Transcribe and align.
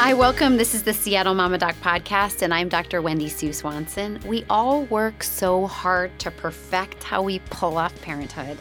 Hi, 0.00 0.14
welcome. 0.14 0.58
This 0.58 0.76
is 0.76 0.84
the 0.84 0.94
Seattle 0.94 1.34
Mama 1.34 1.58
Doc 1.58 1.74
podcast, 1.82 2.42
and 2.42 2.54
I'm 2.54 2.68
Dr. 2.68 3.02
Wendy 3.02 3.28
Sue 3.28 3.52
Swanson. 3.52 4.20
We 4.24 4.44
all 4.48 4.84
work 4.84 5.24
so 5.24 5.66
hard 5.66 6.16
to 6.20 6.30
perfect 6.30 7.02
how 7.02 7.20
we 7.20 7.40
pull 7.50 7.76
off 7.76 8.00
parenthood, 8.00 8.58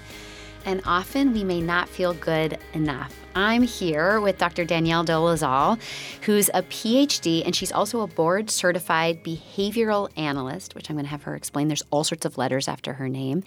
and 0.65 0.81
often 0.83 1.33
we 1.33 1.43
may 1.43 1.61
not 1.61 1.89
feel 1.89 2.15
good 2.15 2.57
enough. 2.73 3.13
I'm 3.37 3.61
here 3.61 4.19
with 4.19 4.39
Dr. 4.39 4.65
Danielle 4.65 5.05
Dolezal, 5.05 5.79
who's 6.23 6.49
a 6.55 6.63
PhD 6.63 7.43
and 7.45 7.55
she's 7.55 7.71
also 7.71 8.01
a 8.01 8.07
board 8.07 8.49
certified 8.49 9.23
behavioral 9.23 10.09
analyst, 10.17 10.73
which 10.73 10.89
I'm 10.89 10.95
going 10.95 11.05
to 11.05 11.11
have 11.11 11.21
her 11.21 11.35
explain. 11.35 11.67
There's 11.67 11.83
all 11.91 12.03
sorts 12.03 12.25
of 12.25 12.39
letters 12.39 12.67
after 12.67 12.93
her 12.93 13.07
name 13.07 13.43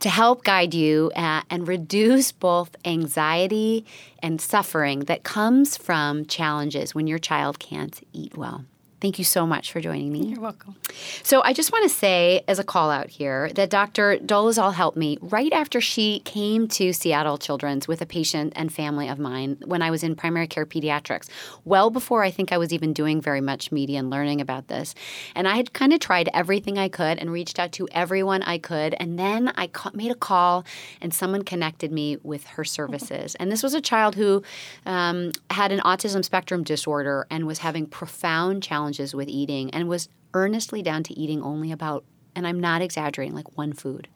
to 0.00 0.08
help 0.08 0.42
guide 0.42 0.74
you 0.74 1.12
uh, 1.14 1.42
and 1.50 1.68
reduce 1.68 2.32
both 2.32 2.74
anxiety 2.84 3.86
and 4.20 4.40
suffering 4.40 5.00
that 5.04 5.22
comes 5.22 5.76
from 5.76 6.26
challenges 6.26 6.92
when 6.92 7.06
your 7.06 7.20
child 7.20 7.60
can't 7.60 8.04
eat 8.12 8.36
well. 8.36 8.64
Thank 9.00 9.18
you 9.18 9.24
so 9.24 9.46
much 9.46 9.70
for 9.70 9.80
joining 9.80 10.12
me. 10.12 10.26
You're 10.26 10.40
welcome. 10.40 10.74
So, 11.22 11.40
I 11.44 11.52
just 11.52 11.70
want 11.70 11.84
to 11.84 11.88
say, 11.88 12.42
as 12.48 12.58
a 12.58 12.64
call 12.64 12.90
out 12.90 13.08
here, 13.10 13.48
that 13.54 13.70
Dr. 13.70 14.16
Dolezal 14.16 14.74
helped 14.74 14.96
me 14.96 15.18
right 15.20 15.52
after 15.52 15.80
she 15.80 16.18
came 16.20 16.66
to 16.68 16.92
Seattle 16.92 17.38
Children's 17.38 17.86
with 17.86 18.02
a 18.02 18.06
patient 18.06 18.54
and 18.56 18.72
family 18.72 19.08
of 19.08 19.20
mine 19.20 19.58
when 19.64 19.82
I 19.82 19.92
was 19.92 20.02
in 20.02 20.16
primary 20.16 20.48
care 20.48 20.66
pediatrics, 20.66 21.28
well 21.64 21.90
before 21.90 22.24
I 22.24 22.32
think 22.32 22.50
I 22.52 22.58
was 22.58 22.72
even 22.72 22.92
doing 22.92 23.20
very 23.20 23.40
much 23.40 23.70
media 23.70 24.00
and 24.00 24.10
learning 24.10 24.40
about 24.40 24.66
this. 24.66 24.96
And 25.36 25.46
I 25.46 25.56
had 25.56 25.72
kind 25.72 25.92
of 25.92 26.00
tried 26.00 26.28
everything 26.34 26.76
I 26.76 26.88
could 26.88 27.18
and 27.18 27.30
reached 27.30 27.60
out 27.60 27.70
to 27.72 27.88
everyone 27.92 28.42
I 28.42 28.58
could. 28.58 28.96
And 28.98 29.16
then 29.16 29.52
I 29.56 29.70
made 29.94 30.10
a 30.10 30.16
call, 30.16 30.64
and 31.00 31.14
someone 31.14 31.42
connected 31.42 31.92
me 31.92 32.16
with 32.24 32.44
her 32.48 32.64
services. 32.64 33.36
And 33.36 33.52
this 33.52 33.62
was 33.62 33.74
a 33.74 33.80
child 33.80 34.16
who 34.16 34.42
um, 34.86 35.30
had 35.50 35.70
an 35.70 35.78
autism 35.80 36.24
spectrum 36.24 36.64
disorder 36.64 37.28
and 37.30 37.46
was 37.46 37.58
having 37.58 37.86
profound 37.86 38.64
challenges 38.64 38.87
challenges 38.88 39.14
with 39.14 39.28
eating 39.28 39.70
and 39.70 39.88
was 39.88 40.08
earnestly 40.34 40.82
down 40.82 41.02
to 41.04 41.18
eating 41.18 41.42
only 41.42 41.72
about 41.72 42.04
and 42.36 42.46
I'm 42.46 42.60
not 42.60 42.82
exaggerating, 42.82 43.34
like 43.34 43.58
one 43.58 43.72
food. 43.72 44.06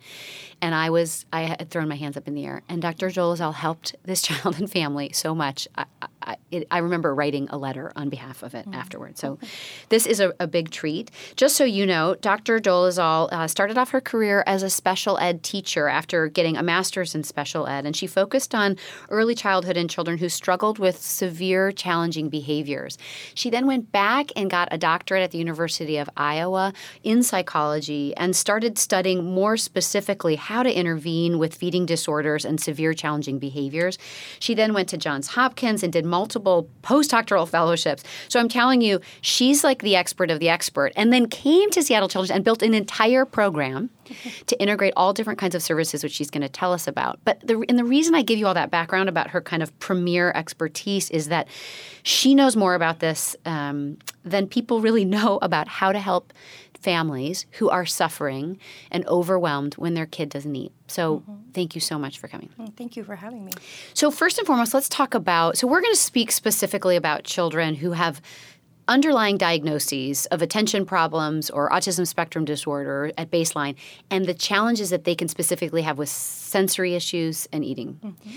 And 0.60 0.76
I 0.76 0.90
was, 0.90 1.26
I 1.32 1.42
had 1.42 1.70
thrown 1.70 1.88
my 1.88 1.96
hands 1.96 2.16
up 2.16 2.28
in 2.28 2.34
the 2.34 2.46
air. 2.46 2.62
And 2.68 2.80
Dr. 2.80 3.08
Dolezal 3.08 3.52
helped 3.52 3.96
this 4.04 4.22
child 4.28 4.60
and 4.60 4.70
family 4.70 5.10
so 5.12 5.34
much. 5.34 5.66
I, 5.76 5.86
it, 6.50 6.66
I 6.70 6.78
remember 6.78 7.14
writing 7.14 7.48
a 7.50 7.58
letter 7.58 7.92
on 7.96 8.08
behalf 8.08 8.42
of 8.42 8.54
it 8.54 8.66
mm-hmm. 8.66 8.74
afterwards. 8.74 9.20
So 9.20 9.38
this 9.88 10.06
is 10.06 10.20
a, 10.20 10.32
a, 10.38 10.46
big 10.46 10.70
treat. 10.70 11.10
Just 11.36 11.56
so 11.56 11.64
you 11.64 11.86
know, 11.86 12.14
Dr. 12.20 12.58
Dolezal 12.58 13.32
uh, 13.32 13.48
started 13.48 13.78
off 13.78 13.90
her 13.90 14.00
career 14.00 14.44
as 14.46 14.62
a 14.62 14.68
special 14.68 15.18
ed 15.18 15.42
teacher 15.42 15.88
after 15.88 16.28
getting 16.28 16.56
a 16.56 16.62
master's 16.62 17.14
in 17.14 17.24
special 17.24 17.66
ed. 17.66 17.86
And 17.86 17.96
she 17.96 18.06
focused 18.06 18.54
on 18.54 18.76
early 19.08 19.34
childhood 19.34 19.76
and 19.76 19.88
children 19.88 20.18
who 20.18 20.28
struggled 20.28 20.78
with 20.78 21.00
severe, 21.00 21.72
challenging 21.72 22.28
behaviors. 22.28 22.98
She 23.34 23.48
then 23.48 23.66
went 23.66 23.92
back 23.92 24.30
and 24.36 24.50
got 24.50 24.68
a 24.70 24.78
doctorate 24.78 25.22
at 25.22 25.30
the 25.30 25.38
University 25.38 25.96
of 25.96 26.10
Iowa 26.16 26.72
in 27.02 27.22
psychology 27.22 28.14
and 28.16 28.36
started 28.36 28.78
studying 28.78 29.24
more 29.24 29.56
specifically 29.56 30.36
how 30.36 30.62
to 30.62 30.72
intervene 30.72 31.38
with 31.38 31.54
feeding 31.54 31.86
disorders 31.86 32.44
and 32.44 32.60
severe 32.60 32.92
challenging 32.94 33.38
behaviors. 33.38 33.98
She 34.38 34.54
then 34.54 34.74
went 34.74 34.88
to 34.90 34.96
Johns 34.96 35.28
Hopkins 35.28 35.82
and 35.82 35.92
did 35.92 36.04
multiple 36.12 36.68
postdoctoral 36.82 37.48
fellowships. 37.48 38.04
So 38.28 38.38
I'm 38.38 38.50
telling 38.50 38.82
you, 38.82 39.00
she's 39.22 39.64
like 39.64 39.80
the 39.80 39.96
expert 39.96 40.30
of 40.30 40.40
the 40.40 40.50
expert, 40.50 40.92
and 40.94 41.10
then 41.10 41.26
came 41.26 41.70
to 41.70 41.82
Seattle 41.82 42.08
Children's 42.08 42.30
and 42.30 42.44
built 42.44 42.62
an 42.62 42.74
entire 42.74 43.24
program 43.24 43.88
to 44.46 44.60
integrate 44.60 44.92
all 44.94 45.14
different 45.14 45.38
kinds 45.38 45.54
of 45.54 45.62
services, 45.62 46.02
which 46.02 46.12
she's 46.12 46.30
going 46.30 46.42
to 46.42 46.48
tell 46.48 46.74
us 46.74 46.86
about. 46.86 47.18
But 47.24 47.40
the, 47.46 47.64
and 47.66 47.78
the 47.78 47.84
reason 47.84 48.14
I 48.14 48.20
give 48.20 48.38
you 48.38 48.46
all 48.46 48.54
that 48.54 48.70
background 48.70 49.08
about 49.08 49.30
her 49.30 49.40
kind 49.40 49.62
of 49.62 49.76
premier 49.78 50.32
expertise 50.34 51.08
is 51.10 51.28
that 51.28 51.48
she 52.02 52.34
knows 52.34 52.56
more 52.56 52.74
about 52.74 52.98
this 52.98 53.34
um, 53.46 53.96
than 54.22 54.46
people 54.46 54.80
really 54.82 55.04
know 55.16 55.38
about 55.40 55.66
how 55.66 55.92
to 55.92 55.98
help 55.98 56.34
families 56.82 57.46
who 57.52 57.70
are 57.70 57.86
suffering 57.86 58.58
and 58.90 59.06
overwhelmed 59.06 59.74
when 59.74 59.94
their 59.94 60.06
kid 60.06 60.28
doesn't 60.28 60.54
eat. 60.54 60.72
So, 60.88 61.20
mm-hmm. 61.20 61.50
thank 61.54 61.74
you 61.74 61.80
so 61.80 61.98
much 61.98 62.18
for 62.18 62.28
coming. 62.28 62.50
Mm, 62.58 62.76
thank 62.76 62.96
you 62.96 63.04
for 63.04 63.16
having 63.16 63.44
me. 63.44 63.52
So, 63.94 64.10
first 64.10 64.38
and 64.38 64.46
foremost, 64.46 64.74
let's 64.74 64.88
talk 64.88 65.14
about 65.14 65.56
so, 65.56 65.66
we're 65.66 65.80
going 65.80 65.94
to 65.94 66.00
speak 66.00 66.32
specifically 66.32 66.96
about 66.96 67.24
children 67.24 67.76
who 67.76 67.92
have 67.92 68.20
underlying 68.88 69.38
diagnoses 69.38 70.26
of 70.26 70.42
attention 70.42 70.84
problems 70.84 71.50
or 71.50 71.70
autism 71.70 72.06
spectrum 72.06 72.44
disorder 72.44 73.12
at 73.16 73.30
baseline 73.30 73.76
and 74.10 74.26
the 74.26 74.34
challenges 74.34 74.90
that 74.90 75.04
they 75.04 75.14
can 75.14 75.28
specifically 75.28 75.82
have 75.82 75.98
with 75.98 76.08
sensory 76.08 76.94
issues 76.94 77.48
and 77.52 77.64
eating. 77.64 78.00
Mm-hmm. 78.04 78.30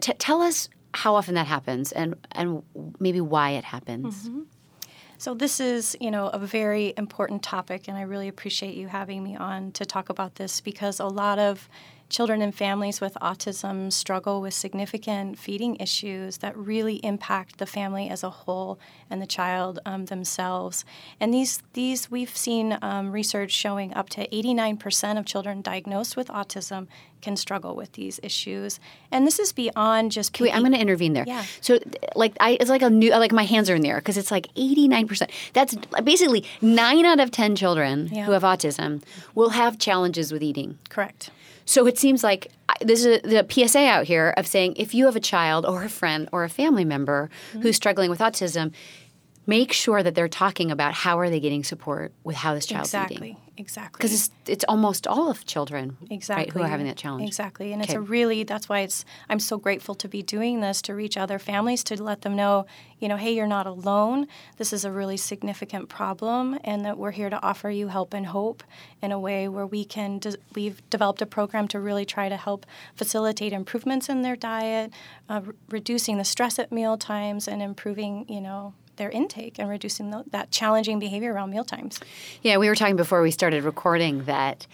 T- 0.00 0.14
tell 0.14 0.42
us 0.42 0.68
how 0.94 1.14
often 1.14 1.34
that 1.34 1.46
happens 1.46 1.92
and, 1.92 2.14
and 2.32 2.62
maybe 2.98 3.20
why 3.20 3.50
it 3.50 3.64
happens. 3.64 4.28
Mm-hmm. 4.28 4.42
So 5.24 5.32
this 5.32 5.58
is, 5.58 5.96
you 6.02 6.10
know, 6.10 6.26
a 6.26 6.38
very 6.38 6.92
important 6.98 7.42
topic, 7.42 7.88
and 7.88 7.96
I 7.96 8.02
really 8.02 8.28
appreciate 8.28 8.74
you 8.74 8.88
having 8.88 9.24
me 9.24 9.36
on 9.36 9.72
to 9.72 9.86
talk 9.86 10.10
about 10.10 10.34
this 10.34 10.60
because 10.60 11.00
a 11.00 11.06
lot 11.06 11.38
of 11.38 11.66
children 12.08 12.42
and 12.42 12.54
families 12.54 13.00
with 13.00 13.14
autism 13.14 13.92
struggle 13.92 14.40
with 14.40 14.54
significant 14.54 15.38
feeding 15.38 15.76
issues 15.76 16.38
that 16.38 16.56
really 16.56 16.96
impact 16.96 17.58
the 17.58 17.66
family 17.66 18.08
as 18.08 18.22
a 18.22 18.30
whole 18.30 18.78
and 19.10 19.20
the 19.20 19.26
child 19.26 19.78
um, 19.84 20.06
themselves. 20.06 20.84
And 21.20 21.32
these, 21.32 21.62
these 21.72 22.10
we've 22.10 22.36
seen 22.36 22.78
um, 22.82 23.12
research 23.12 23.50
showing 23.50 23.94
up 23.94 24.08
to 24.10 24.28
89% 24.28 25.18
of 25.18 25.24
children 25.24 25.62
diagnosed 25.62 26.16
with 26.16 26.28
autism 26.28 26.86
can 27.24 27.36
struggle 27.36 27.74
with 27.74 27.92
these 27.92 28.20
issues. 28.22 28.78
And 29.10 29.26
this 29.26 29.38
is 29.40 29.52
beyond 29.52 30.12
just. 30.12 30.38
Wait, 30.38 30.54
I'm 30.54 30.60
going 30.60 30.72
to 30.72 30.78
intervene 30.78 31.14
there. 31.14 31.24
Yeah. 31.26 31.44
So, 31.60 31.78
like, 32.14 32.36
I 32.38 32.58
it's 32.60 32.70
like 32.70 32.82
a 32.82 32.90
new 32.90 33.10
like 33.10 33.32
my 33.32 33.44
hands 33.44 33.68
are 33.70 33.74
in 33.74 33.82
there 33.82 33.96
because 33.96 34.18
it's 34.18 34.30
like 34.30 34.48
89 34.54 35.08
percent. 35.08 35.30
That's 35.54 35.74
basically 36.04 36.44
nine 36.60 37.04
out 37.04 37.18
of 37.18 37.30
ten 37.30 37.56
children 37.56 38.10
yeah. 38.12 38.26
who 38.26 38.32
have 38.32 38.42
autism 38.42 39.02
will 39.34 39.50
have 39.50 39.78
challenges 39.78 40.30
with 40.30 40.42
eating. 40.42 40.78
Correct. 40.90 41.30
So 41.64 41.86
it 41.86 41.98
seems 41.98 42.22
like 42.22 42.50
there's 42.80 43.06
a, 43.06 43.20
the 43.20 43.46
PSA 43.48 43.86
out 43.86 44.06
here 44.06 44.34
of 44.36 44.46
saying 44.46 44.74
if 44.76 44.94
you 44.94 45.06
have 45.06 45.16
a 45.16 45.20
child 45.20 45.64
or 45.64 45.82
a 45.82 45.88
friend 45.88 46.28
or 46.32 46.44
a 46.44 46.48
family 46.48 46.84
member 46.84 47.30
mm-hmm. 47.50 47.60
who's 47.60 47.76
struggling 47.76 48.10
with 48.10 48.20
autism, 48.20 48.72
make 49.46 49.72
sure 49.72 50.02
that 50.02 50.14
they're 50.14 50.28
talking 50.28 50.70
about 50.70 50.94
how 50.94 51.18
are 51.18 51.30
they 51.30 51.40
getting 51.40 51.64
support 51.64 52.12
with 52.24 52.36
how 52.36 52.54
this 52.54 52.66
child's 52.66 52.88
exactly. 52.88 53.16
eating. 53.16 53.36
Exactly. 53.56 53.98
Because 53.98 54.12
it's, 54.12 54.30
it's 54.48 54.64
almost 54.68 55.06
all 55.06 55.30
of 55.30 55.46
children 55.46 55.96
exactly. 56.10 56.44
Right, 56.46 56.52
who 56.52 56.62
are 56.62 56.66
having 56.66 56.86
that 56.86 56.96
challenge. 56.96 57.28
Exactly. 57.28 57.72
And 57.72 57.82
okay. 57.82 57.92
it's 57.92 57.96
a 57.96 58.00
really, 58.00 58.42
that's 58.42 58.68
why 58.68 58.80
it's, 58.80 59.04
I'm 59.28 59.38
so 59.38 59.58
grateful 59.58 59.94
to 59.94 60.08
be 60.08 60.22
doing 60.22 60.60
this 60.60 60.82
to 60.82 60.94
reach 60.94 61.16
other 61.16 61.38
families 61.38 61.84
to 61.84 62.02
let 62.02 62.22
them 62.22 62.34
know, 62.34 62.66
you 62.98 63.06
know, 63.06 63.16
hey, 63.16 63.32
you're 63.32 63.46
not 63.46 63.68
alone. 63.68 64.26
This 64.56 64.72
is 64.72 64.84
a 64.84 64.90
really 64.90 65.16
significant 65.16 65.88
problem 65.88 66.58
and 66.64 66.84
that 66.84 66.98
we're 66.98 67.12
here 67.12 67.30
to 67.30 67.40
offer 67.42 67.70
you 67.70 67.88
help 67.88 68.12
and 68.12 68.26
hope 68.26 68.64
in 69.00 69.12
a 69.12 69.20
way 69.20 69.46
where 69.46 69.66
we 69.66 69.84
can, 69.84 70.18
de- 70.18 70.36
we've 70.56 70.82
developed 70.90 71.22
a 71.22 71.26
program 71.26 71.68
to 71.68 71.78
really 71.78 72.04
try 72.04 72.28
to 72.28 72.36
help 72.36 72.66
facilitate 72.96 73.52
improvements 73.52 74.08
in 74.08 74.22
their 74.22 74.36
diet, 74.36 74.92
uh, 75.28 75.42
re- 75.44 75.54
reducing 75.70 76.18
the 76.18 76.24
stress 76.24 76.58
at 76.58 76.72
meal 76.72 76.96
times 76.98 77.46
and 77.46 77.62
improving, 77.62 78.26
you 78.28 78.40
know, 78.40 78.74
their 78.96 79.10
intake 79.10 79.58
and 79.58 79.68
reducing 79.68 80.10
the, 80.10 80.24
that 80.30 80.50
challenging 80.50 80.98
behavior 80.98 81.32
around 81.32 81.50
meal 81.50 81.64
times. 81.64 82.00
Yeah, 82.42 82.58
we 82.58 82.68
were 82.68 82.74
talking 82.74 82.96
before 82.96 83.22
we 83.22 83.30
started 83.30 83.64
recording 83.64 84.24
that 84.24 84.66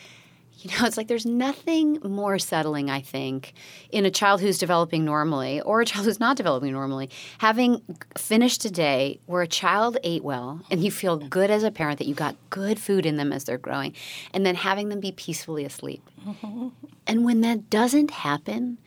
you 0.61 0.71
know, 0.71 0.87
it's 0.87 0.97
like 0.97 1.09
there's 1.09 1.27
nothing 1.27 1.99
more 2.03 2.39
settling, 2.39 2.91
I 2.91 3.01
think, 3.01 3.55
in 3.91 4.05
a 4.05 4.11
child 4.11 4.41
who's 4.41 4.59
developing 4.59 5.05
normally 5.05 5.61
or 5.63 5.81
a 5.81 5.87
child 5.87 6.05
who's 6.05 6.21
not 6.21 6.37
developing 6.37 6.73
normally. 6.73 7.09
Having 7.39 7.83
finished 8.17 8.65
a 8.67 8.71
day 8.71 9.21
where 9.27 9.43
a 9.43 9.47
child 9.47 9.97
ate 10.05 10.23
well 10.23 10.61
and 10.71 10.85
you 10.85 10.91
feel 10.91 11.17
good 11.17 11.51
as 11.51 11.63
a 11.63 11.71
parent 11.71 11.99
that 11.99 12.07
you 12.07 12.15
got 12.15 12.37
good 12.51 12.79
food 12.79 13.07
in 13.07 13.17
them 13.17 13.33
as 13.33 13.45
they're 13.45 13.59
growing, 13.59 13.95
and 14.35 14.45
then 14.45 14.55
having 14.55 14.91
them 14.91 15.01
be 15.01 15.13
peacefully 15.13 15.65
asleep. 15.65 16.03
Mm-hmm. 16.27 16.69
And 17.07 17.25
when 17.25 17.41
that 17.41 17.71
doesn't 17.71 18.11
happen, 18.11 18.79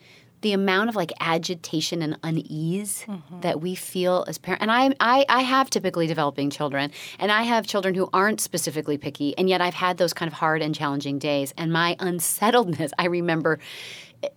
the 0.44 0.52
amount 0.52 0.90
of 0.90 0.94
like 0.94 1.10
agitation 1.20 2.02
and 2.02 2.18
unease 2.22 3.02
mm-hmm. 3.08 3.40
that 3.40 3.62
we 3.62 3.74
feel 3.74 4.26
as 4.28 4.36
parents 4.36 4.60
and 4.60 4.70
I, 4.70 4.94
I 5.00 5.24
i 5.30 5.40
have 5.40 5.70
typically 5.70 6.06
developing 6.06 6.50
children 6.50 6.90
and 7.18 7.32
i 7.32 7.42
have 7.42 7.66
children 7.66 7.94
who 7.94 8.10
aren't 8.12 8.42
specifically 8.42 8.98
picky 8.98 9.36
and 9.38 9.48
yet 9.48 9.62
i've 9.62 9.72
had 9.72 9.96
those 9.96 10.12
kind 10.12 10.30
of 10.30 10.34
hard 10.34 10.60
and 10.60 10.74
challenging 10.74 11.18
days 11.18 11.54
and 11.56 11.72
my 11.72 11.96
unsettledness 11.98 12.92
i 12.98 13.06
remember 13.06 13.58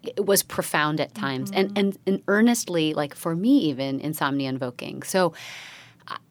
it 0.02 0.26
was 0.26 0.44
profound 0.44 1.02
at 1.02 1.14
times 1.14 1.52
mm-hmm. 1.52 1.60
and, 1.60 1.78
and 1.78 1.98
and 2.08 2.24
earnestly 2.30 2.94
like 2.94 3.14
for 3.14 3.36
me 3.36 3.58
even 3.60 4.00
insomnia 4.00 4.48
invoking 4.48 5.04
so 5.04 5.34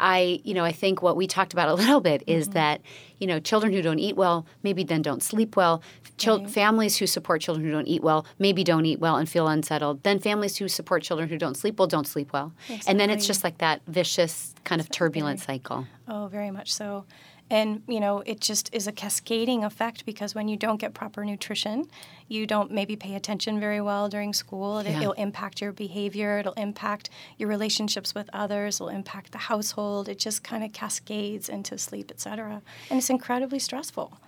I, 0.01 0.41
you 0.43 0.55
know, 0.55 0.65
I 0.65 0.73
think 0.73 1.03
what 1.03 1.17
we 1.17 1.27
talked 1.27 1.53
about 1.53 1.69
a 1.69 1.75
little 1.75 2.01
bit 2.01 2.23
is 2.27 2.47
mm-hmm. 2.47 2.55
that, 2.55 2.81
you 3.19 3.27
know, 3.27 3.39
children 3.41 3.73
who 3.73 3.83
don't 3.83 3.99
eat 3.99 4.17
well 4.17 4.47
maybe 4.63 4.85
then 4.85 5.03
don't 5.03 5.23
sleep 5.23 5.57
well. 5.57 5.83
Chil- 6.19 6.41
right. 6.41 6.51
Families 6.51 6.97
who 6.97 7.07
support 7.07 7.41
children 7.41 7.65
who 7.67 7.73
don't 7.73 7.89
eat 7.89 8.03
well 8.03 8.27
maybe 8.39 8.65
don't 8.65 8.87
eat 8.87 8.99
well 9.01 9.17
and 9.17 9.29
feel 9.29 9.49
unsettled. 9.49 10.03
Then 10.03 10.19
families 10.19 10.57
who 10.57 10.69
support 10.69 11.03
children 11.03 11.29
who 11.29 11.39
don't 11.39 11.57
sleep 11.57 11.79
well 11.79 11.89
don't 11.89 12.07
sleep 12.07 12.33
well. 12.33 12.53
Exactly. 12.69 12.91
And 12.91 13.01
then 13.01 13.11
it's 13.11 13.27
just 13.27 13.45
like 13.45 13.59
that 13.59 13.83
vicious 13.87 14.55
kind 14.65 14.81
of 14.81 14.91
turbulent 14.91 15.41
cycle. 15.41 15.87
Oh, 16.09 16.29
very 16.29 16.51
much 16.51 16.73
so. 16.73 17.05
And, 17.49 17.83
you 17.87 18.01
know, 18.01 18.21
it 18.27 18.41
just 18.41 18.75
is 18.75 18.89
a 18.89 18.93
cascading 18.93 19.63
effect 19.63 20.05
because 20.05 20.35
when 20.35 20.49
you 20.49 20.57
don't 20.57 20.79
get 20.79 20.95
proper 20.95 21.25
nutrition, 21.25 21.89
you 22.27 22.45
don't 22.45 22.73
maybe 22.73 22.97
pay 22.97 23.15
attention 23.15 23.61
very 23.61 23.81
well 23.81 24.09
during 24.09 24.33
school. 24.33 24.79
It, 24.79 24.89
Yeah. 24.89 25.01
It'll 25.01 25.13
impact 25.13 25.61
your 25.61 25.73
behavior, 25.73 26.41
it'll 26.41 26.55
impact 26.55 27.09
your 27.39 27.49
relationships 27.49 28.15
with 28.17 28.29
others, 28.33 28.77
it'll 28.77 28.89
impact 28.89 29.31
the 29.31 29.39
household. 29.39 30.09
It 30.09 30.19
just 30.19 30.43
kind 30.43 30.65
of 30.65 30.73
cascades 30.73 31.49
into 31.49 31.79
sleep, 31.79 32.11
et 32.11 32.21
cetera. 32.21 32.63
And 32.91 32.99
it's 32.99 33.11
incredibly 33.11 33.61
stressful. 33.61 34.19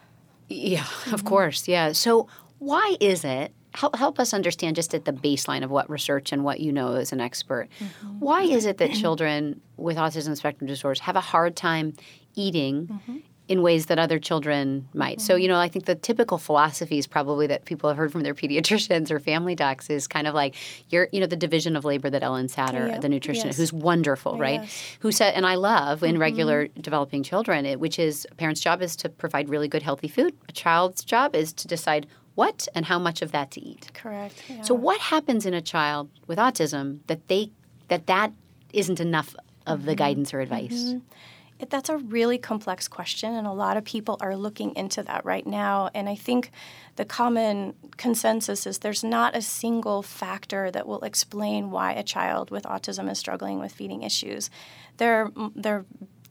Yeah, 0.49 0.87
of 1.13 1.25
course. 1.25 1.67
Yeah. 1.67 1.93
So 1.93 2.29
why 2.59 2.97
is 3.01 3.25
it? 3.25 3.53
Help, 3.75 3.97
help 3.97 4.19
us 4.19 4.33
understand 4.33 4.77
just 4.77 4.95
at 4.95 5.05
the 5.05 5.13
baseline 5.13 5.63
of 5.63 5.71
what 5.71 5.91
research 5.91 6.33
and 6.33 6.43
what 6.43 6.59
you 6.59 6.73
know 6.73 6.95
as 6.95 7.13
an 7.13 7.21
expert. 7.21 7.69
Mm-hmm. 7.81 8.21
Why 8.21 8.43
is 8.43 8.65
it 8.65 8.79
that 8.79 8.93
children 8.93 9.61
with 9.77 9.97
autism 9.99 10.37
spectrum 10.37 10.67
disorders 10.67 11.01
have 11.01 11.17
a 11.17 11.21
hard 11.21 11.55
time 11.55 11.93
eating 12.39 13.23
in 13.49 13.63
ways 13.63 13.87
that 13.87 13.99
other 13.99 14.19
children 14.19 14.87
might? 14.93 15.21
So, 15.21 15.35
you 15.35 15.49
know, 15.49 15.59
I 15.59 15.69
think 15.69 15.87
the 15.87 15.95
typical 15.95 16.37
philosophies 16.39 17.07
probably 17.07 17.47
that 17.47 17.65
people 17.65 17.89
have 17.89 17.97
heard 17.97 18.13
from 18.13 18.21
their 18.23 18.35
pediatricians 18.35 19.11
or 19.11 19.19
family 19.19 19.55
docs 19.55 19.89
is 19.91 20.07
kind 20.07 20.27
of 20.27 20.35
like 20.35 20.55
you're, 20.91 21.09
you 21.13 21.21
know, 21.21 21.27
the 21.27 21.37
division 21.37 21.75
of 21.75 21.85
labor 21.85 22.11
that 22.11 22.23
Ellen 22.23 22.47
Satter, 22.49 22.89
Yeah, 22.89 22.99
the 22.99 23.09
nutritionist, 23.09 23.45
yes. 23.47 23.57
who's 23.57 23.73
wonderful, 23.73 24.39
right? 24.39 24.69
Who 25.01 25.11
said, 25.13 25.35
and 25.35 25.47
I 25.47 25.55
love 25.55 25.99
Mm-hmm. 26.01 26.05
in 26.15 26.19
regular 26.19 26.69
developing 26.69 27.23
children, 27.23 27.65
it, 27.65 27.81
which 27.81 27.99
is 27.99 28.27
a 28.31 28.35
parent's 28.35 28.61
job 28.61 28.83
is 28.83 28.95
to 28.97 29.09
provide 29.09 29.49
really 29.49 29.69
good, 29.69 29.83
healthy 29.83 30.09
food. 30.09 30.35
A 30.49 30.53
child's 30.53 31.03
job 31.05 31.35
is 31.35 31.53
to 31.55 31.67
decide 31.69 32.07
what 32.35 32.69
and 32.75 32.85
how 32.87 32.99
much 32.99 33.21
of 33.23 33.33
that 33.33 33.51
to 33.53 33.61
eat. 33.61 33.91
Correct. 33.95 34.35
Yeah. 34.49 34.63
So, 34.63 34.73
what 34.75 35.01
happens 35.01 35.45
in 35.47 35.55
a 35.55 35.63
child 35.63 36.09
with 36.29 36.39
autism 36.39 37.01
that 37.09 37.27
they 37.29 37.51
that 37.89 38.07
that 38.07 38.33
isn't 38.75 39.01
enough 39.01 39.35
of 39.67 39.79
Mm-hmm. 39.81 39.87
the 39.89 39.95
guidance 39.97 40.33
or 40.35 40.41
advice? 40.41 40.95
That's 41.71 41.89
a 41.89 41.97
really 41.97 42.39
complex 42.39 42.87
question, 42.87 43.35
and 43.35 43.47
a 43.47 43.53
lot 43.53 43.77
of 43.77 43.85
people 43.85 44.17
are 44.21 44.37
looking 44.37 44.75
into 44.77 45.03
that 45.03 45.25
right 45.25 45.47
now. 45.47 45.91
And 45.93 46.09
I 46.09 46.15
think 46.15 46.53
the 46.97 47.05
common 47.05 47.75
consensus 47.97 48.67
is 48.67 48.79
there's 48.79 49.03
not 49.03 49.35
a 49.35 49.43
single 49.43 50.03
factor 50.03 50.71
that 50.71 50.87
will 50.87 51.01
explain 51.01 51.71
why 51.71 51.93
a 51.93 52.05
child 52.05 52.51
with 52.51 52.63
autism 52.63 53.11
is 53.11 53.19
struggling 53.19 53.59
with 53.59 53.73
feeding 53.73 54.03
issues. 54.03 54.51
There, 54.99 55.31
there 55.57 55.85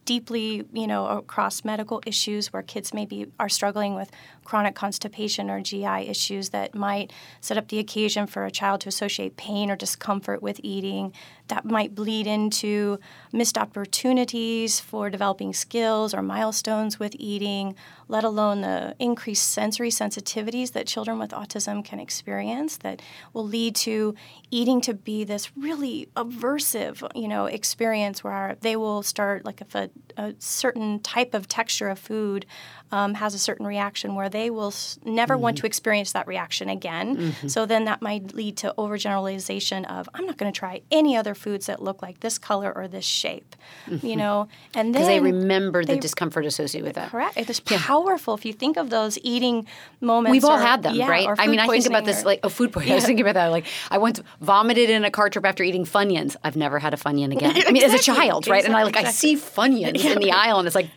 deeply, 0.08 0.64
you 0.72 0.88
know, 0.88 1.06
across 1.06 1.66
medical 1.66 2.02
issues 2.06 2.54
where 2.54 2.64
kids 2.64 2.94
maybe 2.94 3.28
are 3.40 3.50
struggling 3.50 3.94
with 3.94 4.10
chronic 4.48 4.76
constipation 4.76 5.50
or 5.50 5.60
GI 5.62 6.08
issues 6.08 6.50
that 6.50 6.74
might 6.74 7.12
set 7.42 7.58
up 7.58 7.68
the 7.68 7.80
occasion 7.80 8.26
for 8.26 8.46
a 8.46 8.52
child 8.52 8.80
to 8.80 8.88
associate 8.88 9.36
pain 9.36 9.70
or 9.70 9.76
discomfort 9.76 10.42
with 10.42 10.62
eating. 10.64 11.12
That 11.50 11.66
might 11.66 11.94
bleed 11.94 12.28
into 12.28 12.98
missed 13.34 13.58
opportunities 13.58 14.80
for 14.80 15.10
developing 15.10 15.54
skills 15.54 16.14
or 16.14 16.22
milestones 16.22 16.98
with 16.98 17.14
eating, 17.20 17.76
let 18.08 18.24
alone 18.24 18.62
the 18.62 18.96
increased 19.00 19.50
sensory 19.50 19.90
sensitivities 19.90 20.72
that 20.72 20.88
children 20.88 21.20
with 21.20 21.32
autism 21.32 21.84
can 21.84 22.00
experience 22.00 22.78
that 22.78 23.02
will 23.34 23.46
lead 23.46 23.76
to 23.76 24.16
eating 24.50 24.80
to 24.82 24.94
be 24.94 25.26
this 25.26 25.52
really 25.58 26.08
aversive, 26.16 27.06
you 27.14 27.28
know, 27.28 27.48
experience 27.48 28.24
where 28.24 28.56
they 28.62 28.78
will 28.78 29.04
start 29.04 29.44
like 29.44 29.60
if 29.60 29.76
a, 29.76 29.90
a 30.16 30.34
certain 30.40 31.02
type 31.02 31.34
of 31.34 31.50
texture 31.50 31.90
of 31.90 32.00
food 32.00 32.46
um, 32.92 33.16
has 33.16 33.34
a 33.34 33.40
certain 33.40 33.66
reaction 33.66 34.16
where 34.16 34.30
they 34.30 34.37
will 34.50 34.68
s- 34.68 35.00
never 35.04 35.38
want 35.38 35.56
mm-hmm. 35.56 35.62
to 35.62 35.68
experience 35.68 36.12
that 36.14 36.28
reaction 36.28 36.70
again. 36.70 37.18
Mm-hmm. 37.18 37.48
So 37.48 37.66
then 37.66 37.86
that 37.86 38.02
might 38.02 38.34
lead 38.34 38.58
to 38.58 38.74
overgeneralization 38.78 39.86
of 39.90 40.10
I'm 40.14 40.26
not 40.26 40.38
going 40.38 40.52
to 40.52 40.58
try 40.58 40.82
any 40.92 41.16
other 41.16 41.34
foods 41.34 41.68
that 41.68 41.82
look 41.82 42.02
like 42.02 42.20
this 42.20 42.38
color 42.38 42.72
or 42.72 42.88
this 42.88 43.06
shape, 43.06 43.56
you 43.88 43.98
mm-hmm. 43.98 44.18
know, 44.18 44.48
and 44.74 44.94
then 44.94 45.02
Because 45.02 45.08
they 45.08 45.20
remember 45.20 45.84
the 45.84 45.98
discomfort 45.98 46.46
associated 46.46 46.86
with 46.86 46.96
that. 46.96 47.12
Correct. 47.12 47.38
It's 47.38 47.60
powerful 47.60 48.34
if 48.34 48.46
you 48.46 48.54
think 48.54 48.78
of 48.78 48.90
those 48.90 49.18
eating 49.24 49.68
moments. 50.02 50.32
We've 50.34 50.46
all 50.46 50.58
had 50.58 50.84
them, 50.84 50.96
yeah, 50.96 51.10
right? 51.10 51.28
I 51.38 51.48
mean, 51.48 51.60
I 51.60 51.68
think 51.68 51.86
about 51.86 52.06
this 52.06 52.24
or- 52.24 52.26
like 52.26 52.40
a 52.44 52.50
food 52.50 52.72
poisoning. 52.72 52.94
I 52.94 52.96
was 52.96 53.06
thinking 53.06 53.26
about 53.26 53.36
that. 53.36 53.48
Like, 53.48 53.66
I 53.90 53.98
once 53.98 54.22
vomited 54.42 54.90
in 54.90 55.06
a 55.06 55.12
car 55.12 55.30
trip 55.30 55.46
after 55.46 55.64
eating 55.64 55.86
Funyuns. 55.86 56.36
I've 56.44 56.56
never 56.56 56.80
had 56.80 56.94
a 56.94 56.98
Funyun 56.98 57.32
again. 57.36 57.64
I 57.66 57.72
mean, 57.72 57.84
as 57.84 57.94
a 57.94 58.00
child, 58.00 58.48
right? 58.48 58.66
And 58.66 58.76
I 58.76 58.84
like 58.84 58.98
Exactly. 58.98 59.32
I 59.32 59.36
see 59.36 59.36
Funyuns 59.36 60.16
in 60.16 60.20
the 60.20 60.32
aisle, 60.32 60.60
and 60.60 60.68
it's 60.68 60.76
like 60.76 60.90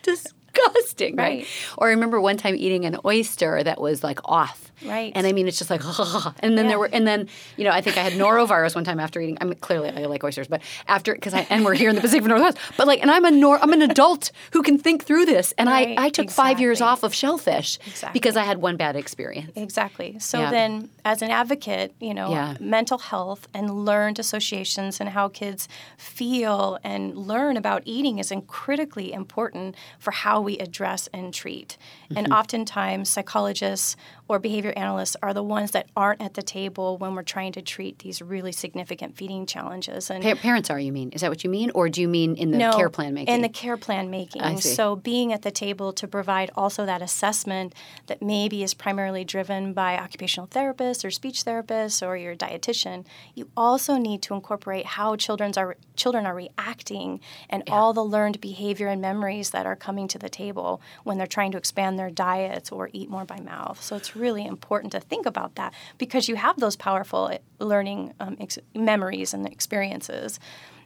disgusting, 0.53 1.15
right? 1.15 1.39
Right. 1.39 1.47
Or 1.77 1.87
I 1.87 1.91
remember 1.91 2.19
one 2.21 2.37
time 2.37 2.55
eating 2.55 2.85
an 2.85 2.97
oyster 3.05 3.63
that 3.63 3.79
was 3.81 4.03
like 4.03 4.19
off. 4.25 4.71
Right. 4.85 5.11
And 5.15 5.27
I 5.27 5.31
mean, 5.31 5.47
it's 5.47 5.59
just 5.59 5.69
like, 5.69 5.81
and 6.39 6.57
then 6.57 6.65
Yeah. 6.65 6.69
there 6.71 6.79
were, 6.79 6.89
and 6.91 7.05
then 7.05 7.27
you 7.55 7.63
know, 7.65 7.71
I 7.71 7.81
think 7.81 7.97
I 7.97 8.01
had 8.03 8.13
norovirus 8.13 8.73
one 8.73 8.83
time 8.83 8.99
after 8.99 9.21
eating. 9.21 9.37
I 9.39 9.45
mean, 9.45 9.55
clearly 9.55 9.89
I 9.89 10.05
like 10.05 10.23
oysters, 10.23 10.47
but 10.47 10.61
after 10.87 11.13
because 11.13 11.33
I 11.33 11.45
and 11.49 11.63
we're 11.63 11.75
here 11.75 11.89
in 11.89 11.95
the 11.95 12.01
Pacific 12.01 12.27
Northwest, 12.27 12.57
but 12.77 12.87
like, 12.87 13.01
and 13.01 13.11
I'm 13.11 13.23
a 13.25 13.31
nor, 13.31 13.61
I'm 13.61 13.73
an 13.73 13.81
adult 13.83 14.31
who 14.53 14.63
can 14.63 14.77
think 14.79 15.03
through 15.05 15.25
this, 15.25 15.53
and 15.57 15.69
Right, 15.69 15.97
I 15.97 16.05
I 16.05 16.09
took 16.09 16.29
five 16.31 16.59
years 16.59 16.81
off 16.81 17.03
of 17.03 17.13
shellfish 17.13 17.77
Exactly. 17.85 18.19
because 18.19 18.35
I 18.35 18.43
had 18.43 18.57
one 18.57 18.75
bad 18.77 18.95
experience. 18.95 19.51
Exactly. 19.55 20.17
So 20.19 20.39
Yeah. 20.39 20.51
then, 20.51 20.89
as 21.03 21.21
an 21.21 21.31
advocate, 21.31 21.93
you 21.99 22.13
know, 22.13 22.31
Yeah. 22.31 22.55
mental 22.59 22.97
health 22.97 23.47
and 23.53 23.85
learned 23.85 24.19
associations 24.19 24.99
and 24.99 25.09
how 25.09 25.27
kids 25.29 25.67
feel 25.97 26.77
and 26.83 27.17
learn 27.17 27.57
about 27.57 27.81
eating 27.85 28.19
is 28.19 28.31
critically 28.47 29.11
important 29.13 29.75
for 29.99 30.11
how 30.11 30.41
we 30.41 30.57
address 30.57 31.07
and 31.13 31.33
treat. 31.33 31.77
Mm-hmm. 32.05 32.17
And 32.17 32.33
oftentimes, 32.33 33.09
psychologists 33.09 33.95
or 34.27 34.39
behavior 34.39 34.73
analysts 34.75 35.17
are 35.21 35.33
the 35.33 35.43
ones 35.43 35.71
that 35.71 35.87
aren't 35.95 36.21
at 36.21 36.33
the 36.35 36.41
table 36.41 36.97
when 36.97 37.15
we're 37.15 37.23
trying 37.23 37.51
to 37.53 37.61
treat 37.61 37.99
these 37.99 38.21
really 38.21 38.51
significant 38.51 39.17
feeding 39.17 39.45
challenges. 39.45 40.09
And 40.09 40.23
Pa- 40.23 40.35
parents 40.35 40.69
are, 40.69 40.79
you 40.79 40.91
mean? 40.91 41.09
Is 41.11 41.21
that 41.21 41.29
what 41.29 41.43
you 41.43 41.49
mean? 41.49 41.71
Or 41.75 41.89
do 41.89 42.01
you 42.01 42.07
mean 42.07 42.35
in 42.35 42.51
the 42.51 42.71
care 42.71 42.89
plan 42.89 43.13
making? 43.13 43.33
in 43.33 43.41
the 43.41 43.49
care 43.49 43.77
plan 43.77 44.09
making. 44.09 44.41
I 44.41 44.55
see. 44.55 44.69
So 44.73 44.95
being 44.95 45.33
at 45.33 45.41
the 45.41 45.51
table 45.51 45.91
to 45.93 46.07
provide 46.07 46.49
also 46.55 46.85
that 46.85 47.01
assessment 47.01 47.73
that 48.07 48.21
maybe 48.21 48.63
is 48.63 48.73
primarily 48.73 49.23
driven 49.23 49.73
by 49.73 49.97
occupational 49.97 50.47
therapists 50.47 50.90
or 51.05 51.11
speech 51.11 51.43
therapist 51.43 52.03
or 52.03 52.17
your 52.17 52.35
dietitian, 52.35 53.05
you 53.33 53.49
also 53.55 53.97
need 53.97 54.21
to 54.23 54.33
incorporate 54.33 54.85
how 54.85 55.15
children's 55.15 55.57
are 55.57 55.77
children 55.95 56.25
are 56.25 56.35
reacting 56.35 57.19
and 57.49 57.63
all 57.69 57.93
the 57.93 58.03
learned 58.03 58.41
behavior 58.41 58.87
and 58.87 59.01
memories 59.01 59.51
that 59.51 59.65
are 59.65 59.75
coming 59.75 60.07
to 60.07 60.17
the 60.17 60.29
table 60.29 60.81
when 61.03 61.17
they're 61.17 61.27
trying 61.27 61.51
to 61.51 61.57
expand 61.57 61.97
their 61.97 62.09
diets 62.09 62.71
or 62.71 62.89
eat 62.91 63.09
more 63.09 63.25
by 63.25 63.39
mouth. 63.39 63.81
So 63.81 63.95
it's 63.95 64.15
really 64.15 64.45
important 64.45 64.91
to 64.93 64.99
think 64.99 65.25
about 65.25 65.55
that 65.55 65.73
because 65.97 66.27
you 66.27 66.35
have 66.35 66.59
those 66.59 66.75
powerful 66.75 67.29
eh, 67.29 67.37
learning 67.59 68.13
um, 68.19 68.37
ex- 68.39 68.59
memories 68.73 69.33
and 69.33 69.47
experiences. 69.47 70.39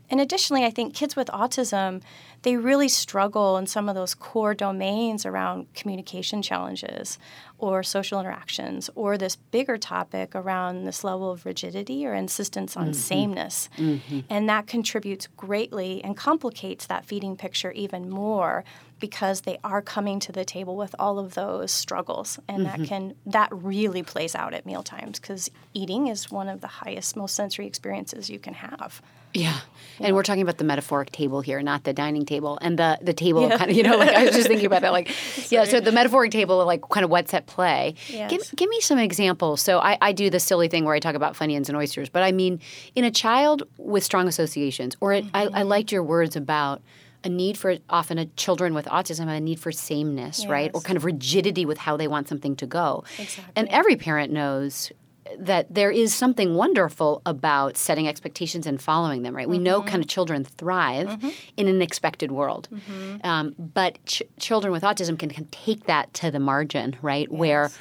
And 0.09 0.21
additionally, 0.21 0.63
I 0.63 0.69
think 0.69 0.93
kids 0.93 1.15
with 1.15 1.27
autism, 1.29 2.01
they 2.43 2.57
really 2.57 2.87
struggle 2.87 3.57
in 3.57 3.65
some 3.65 3.89
of 3.89 3.95
those 3.95 4.13
core 4.13 4.53
domains 4.53 5.25
around 5.25 5.73
communication 5.73 6.41
challenges 6.41 7.17
or 7.57 7.81
social 7.81 8.19
interactions 8.19 8.89
or 8.95 9.17
this 9.17 9.35
bigger 9.35 9.77
topic 9.77 10.35
around 10.35 10.85
this 10.85 11.03
level 11.03 11.31
of 11.31 11.45
rigidity 11.45 12.05
or 12.05 12.13
insistence 12.13 12.77
on 12.77 12.85
mm-hmm. 12.85 12.93
sameness. 12.93 13.69
Mm-hmm. 13.77 14.19
And 14.29 14.47
that 14.49 14.67
contributes 14.67 15.27
greatly 15.37 16.03
and 16.03 16.15
complicates 16.15 16.85
that 16.87 17.05
feeding 17.05 17.35
picture 17.35 17.71
even 17.71 18.09
more 18.09 18.63
because 18.99 19.41
they 19.41 19.57
are 19.63 19.81
coming 19.81 20.19
to 20.21 20.31
the 20.31 20.45
table 20.45 20.75
with 20.75 20.95
all 20.99 21.19
of 21.19 21.33
those 21.33 21.71
struggles. 21.71 22.39
And 22.47 22.65
that 22.65 22.75
mm-hmm. 22.75 22.83
can 22.85 23.15
that 23.25 23.49
really 23.51 24.03
plays 24.03 24.35
out 24.35 24.53
at 24.53 24.65
meal 24.65 24.83
times 24.83 25.19
because 25.19 25.49
eating 25.73 26.07
is 26.07 26.31
one 26.31 26.47
of 26.47 26.61
the 26.61 26.67
highest 26.67 27.15
most 27.15 27.35
sensory 27.35 27.67
experiences 27.67 28.29
you 28.29 28.39
can 28.39 28.53
have 28.53 29.01
yeah. 29.35 29.59
And 29.99 30.15
we're 30.15 30.23
talking 30.23 30.41
about 30.41 30.57
the 30.57 30.63
metaphoric 30.63 31.11
table 31.11 31.41
here, 31.41 31.61
not 31.61 31.83
the 31.83 31.93
dining 31.93 32.25
table. 32.25 32.57
And 32.61 32.77
the, 32.77 32.97
the 33.01 33.13
table 33.13 33.47
kind 33.49 33.71
of, 33.71 33.77
you 33.77 33.83
know, 33.83 33.97
like 33.97 34.09
I 34.09 34.25
was 34.25 34.35
just 34.35 34.47
thinking 34.47 34.65
about 34.65 34.81
that. 34.81 34.91
Like, 34.91 35.09
yeah, 35.51 35.63
so 35.63 35.79
the 35.79 35.91
metaphoric 35.91 36.31
table, 36.31 36.65
like 36.65 36.81
kind 36.89 37.03
of 37.03 37.09
what's 37.09 37.33
at 37.33 37.47
play. 37.47 37.95
Give, 38.07 38.31
Yes. 38.31 38.51
give 38.51 38.69
me 38.69 38.81
some 38.81 38.99
examples. 38.99 39.61
So 39.61 39.79
I, 39.79 39.97
I 40.01 40.11
do 40.11 40.29
the 40.29 40.39
silly 40.39 40.67
thing 40.67 40.85
where 40.85 40.95
I 40.95 40.99
talk 40.99 41.15
about 41.15 41.35
Funyuns 41.35 41.69
and 41.69 41.77
oysters, 41.77 42.09
but 42.09 42.23
I 42.23 42.31
mean, 42.31 42.59
in 42.95 43.05
a 43.05 43.11
child 43.11 43.63
with 43.77 44.03
strong 44.03 44.27
associations, 44.27 44.95
or 44.99 45.13
it, 45.13 45.25
I, 45.33 45.43
I 45.43 45.47
mm-hmm. 45.47 45.69
liked 45.69 45.91
your 45.91 46.03
words 46.03 46.35
about 46.35 46.81
a 47.23 47.29
need 47.29 47.57
for 47.57 47.77
often 47.89 48.17
a 48.17 48.25
children 48.27 48.73
with 48.73 48.85
autism 48.85 49.27
have 49.27 49.29
a 49.29 49.39
need 49.39 49.59
for 49.59 49.71
sameness, 49.71 50.45
right? 50.45 50.69
Or 50.73 50.81
kind 50.81 50.95
of 50.95 51.05
rigidity 51.05 51.65
with 51.65 51.79
how 51.79 51.97
they 51.97 52.07
want 52.07 52.27
something 52.27 52.55
to 52.57 52.67
go. 52.67 53.03
Exactly. 53.17 53.51
And 53.55 53.67
every 53.69 53.95
parent 53.95 54.31
knows 54.31 54.91
that 55.39 55.73
there 55.73 55.89
is 55.91 56.13
something 56.13 56.55
wonderful 56.55 57.21
about 57.25 57.77
setting 57.77 58.07
expectations 58.07 58.67
and 58.67 58.81
following 58.81 59.23
them, 59.23 59.35
right? 59.35 59.49
We 59.49 59.57
know 59.57 59.79
Mm-hmm. 59.79 59.89
kind 59.89 60.03
of 60.03 60.07
children 60.09 60.43
thrive 60.43 61.23
in 61.57 61.67
an 61.67 61.81
expected 61.81 62.31
world. 62.31 62.67
Mm-hmm. 62.71 63.25
Um, 63.27 63.55
but 63.57 63.97
ch- 64.05 64.23
children 64.39 64.71
with 64.71 64.83
autism 64.83 65.17
can, 65.17 65.29
can 65.29 65.45
take 65.47 65.85
that 65.85 66.13
to 66.15 66.29
the 66.31 66.39
margin, 66.39 66.95
right? 67.01 67.31
Where 67.31 67.71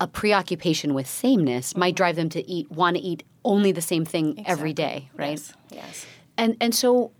a 0.00 0.06
preoccupation 0.08 0.92
with 0.92 1.06
sameness 1.06 1.76
might 1.76 1.90
Mm-hmm. 1.90 1.96
drive 1.96 2.16
them 2.16 2.28
to 2.30 2.50
eat, 2.50 2.70
want 2.70 2.96
to 2.96 3.02
eat 3.02 3.22
only 3.44 3.70
the 3.72 3.80
same 3.82 4.04
thing 4.04 4.42
every 4.46 4.72
day, 4.72 5.08
right? 5.16 5.30
yes 5.38 5.54
yes 5.70 6.06
And 6.36 6.56
and 6.60 6.74
so 6.74 7.12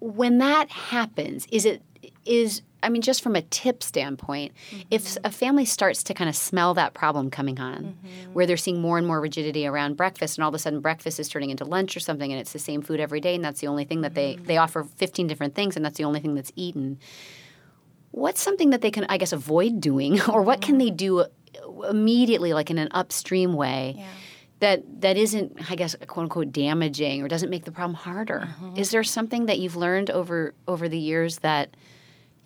when 0.00 0.38
that 0.38 0.70
happens, 0.70 1.46
is 1.50 1.64
it 1.64 1.82
is 2.28 2.62
I 2.82 2.90
mean, 2.90 3.02
just 3.02 3.22
from 3.22 3.34
a 3.34 3.42
tip 3.42 3.82
standpoint, 3.82 4.52
if 4.90 5.16
a 5.24 5.30
family 5.30 5.64
starts 5.64 6.04
to 6.04 6.14
kind 6.14 6.30
of 6.30 6.36
smell 6.36 6.74
that 6.74 6.94
problem 6.94 7.30
coming 7.30 7.58
on, 7.58 7.96
mm-hmm. 8.04 8.32
where 8.32 8.46
they're 8.46 8.56
seeing 8.56 8.80
more 8.80 8.98
and 8.98 9.06
more 9.06 9.20
rigidity 9.20 9.66
around 9.66 9.96
breakfast, 9.96 10.38
and 10.38 10.44
all 10.44 10.48
of 10.48 10.54
a 10.54 10.58
sudden 10.58 10.80
breakfast 10.80 11.18
is 11.18 11.28
turning 11.28 11.50
into 11.50 11.64
lunch 11.64 11.96
or 11.96 12.00
something, 12.00 12.30
and 12.30 12.40
it's 12.40 12.52
the 12.52 12.58
same 12.58 12.82
food 12.82 13.00
every 13.00 13.20
day, 13.20 13.34
and 13.34 13.44
that's 13.44 13.60
the 13.60 13.66
only 13.66 13.84
thing 13.84 14.02
that 14.02 14.14
they 14.14 14.34
mm-hmm. 14.34 14.44
they 14.44 14.58
offer 14.58 14.84
fifteen 14.84 15.26
different 15.26 15.54
things, 15.54 15.74
and 15.76 15.84
that's 15.84 15.98
the 15.98 16.04
only 16.04 16.20
thing 16.20 16.34
that's 16.34 16.52
eaten. 16.54 16.98
what's 18.10 18.40
something 18.40 18.70
that 18.70 18.80
they 18.80 18.90
can, 18.90 19.04
I 19.08 19.18
guess, 19.18 19.32
avoid 19.32 19.80
doing, 19.80 20.20
or 20.28 20.42
what 20.42 20.60
can 20.60 20.78
they 20.78 20.86
mm-hmm. 20.86 20.96
do 20.96 21.20
uh, 21.20 21.26
immediately, 21.88 22.52
like 22.52 22.70
in 22.70 22.78
an 22.78 22.88
upstream 22.92 23.54
way? 23.54 23.96
Yeah. 23.98 24.06
That, 24.60 25.02
that 25.02 25.16
isn't, 25.16 25.70
I 25.70 25.76
guess, 25.76 25.94
quote 26.08 26.24
unquote, 26.24 26.50
damaging 26.50 27.22
or 27.22 27.28
doesn't 27.28 27.48
make 27.48 27.64
the 27.64 27.70
problem 27.70 27.94
harder. 27.94 28.48
Is 28.74 28.90
there 28.90 29.04
something 29.04 29.46
that 29.46 29.60
you've 29.60 29.76
learned 29.76 30.10
over 30.10 30.52
over 30.66 30.88
the 30.88 30.98
years 30.98 31.38
that 31.38 31.76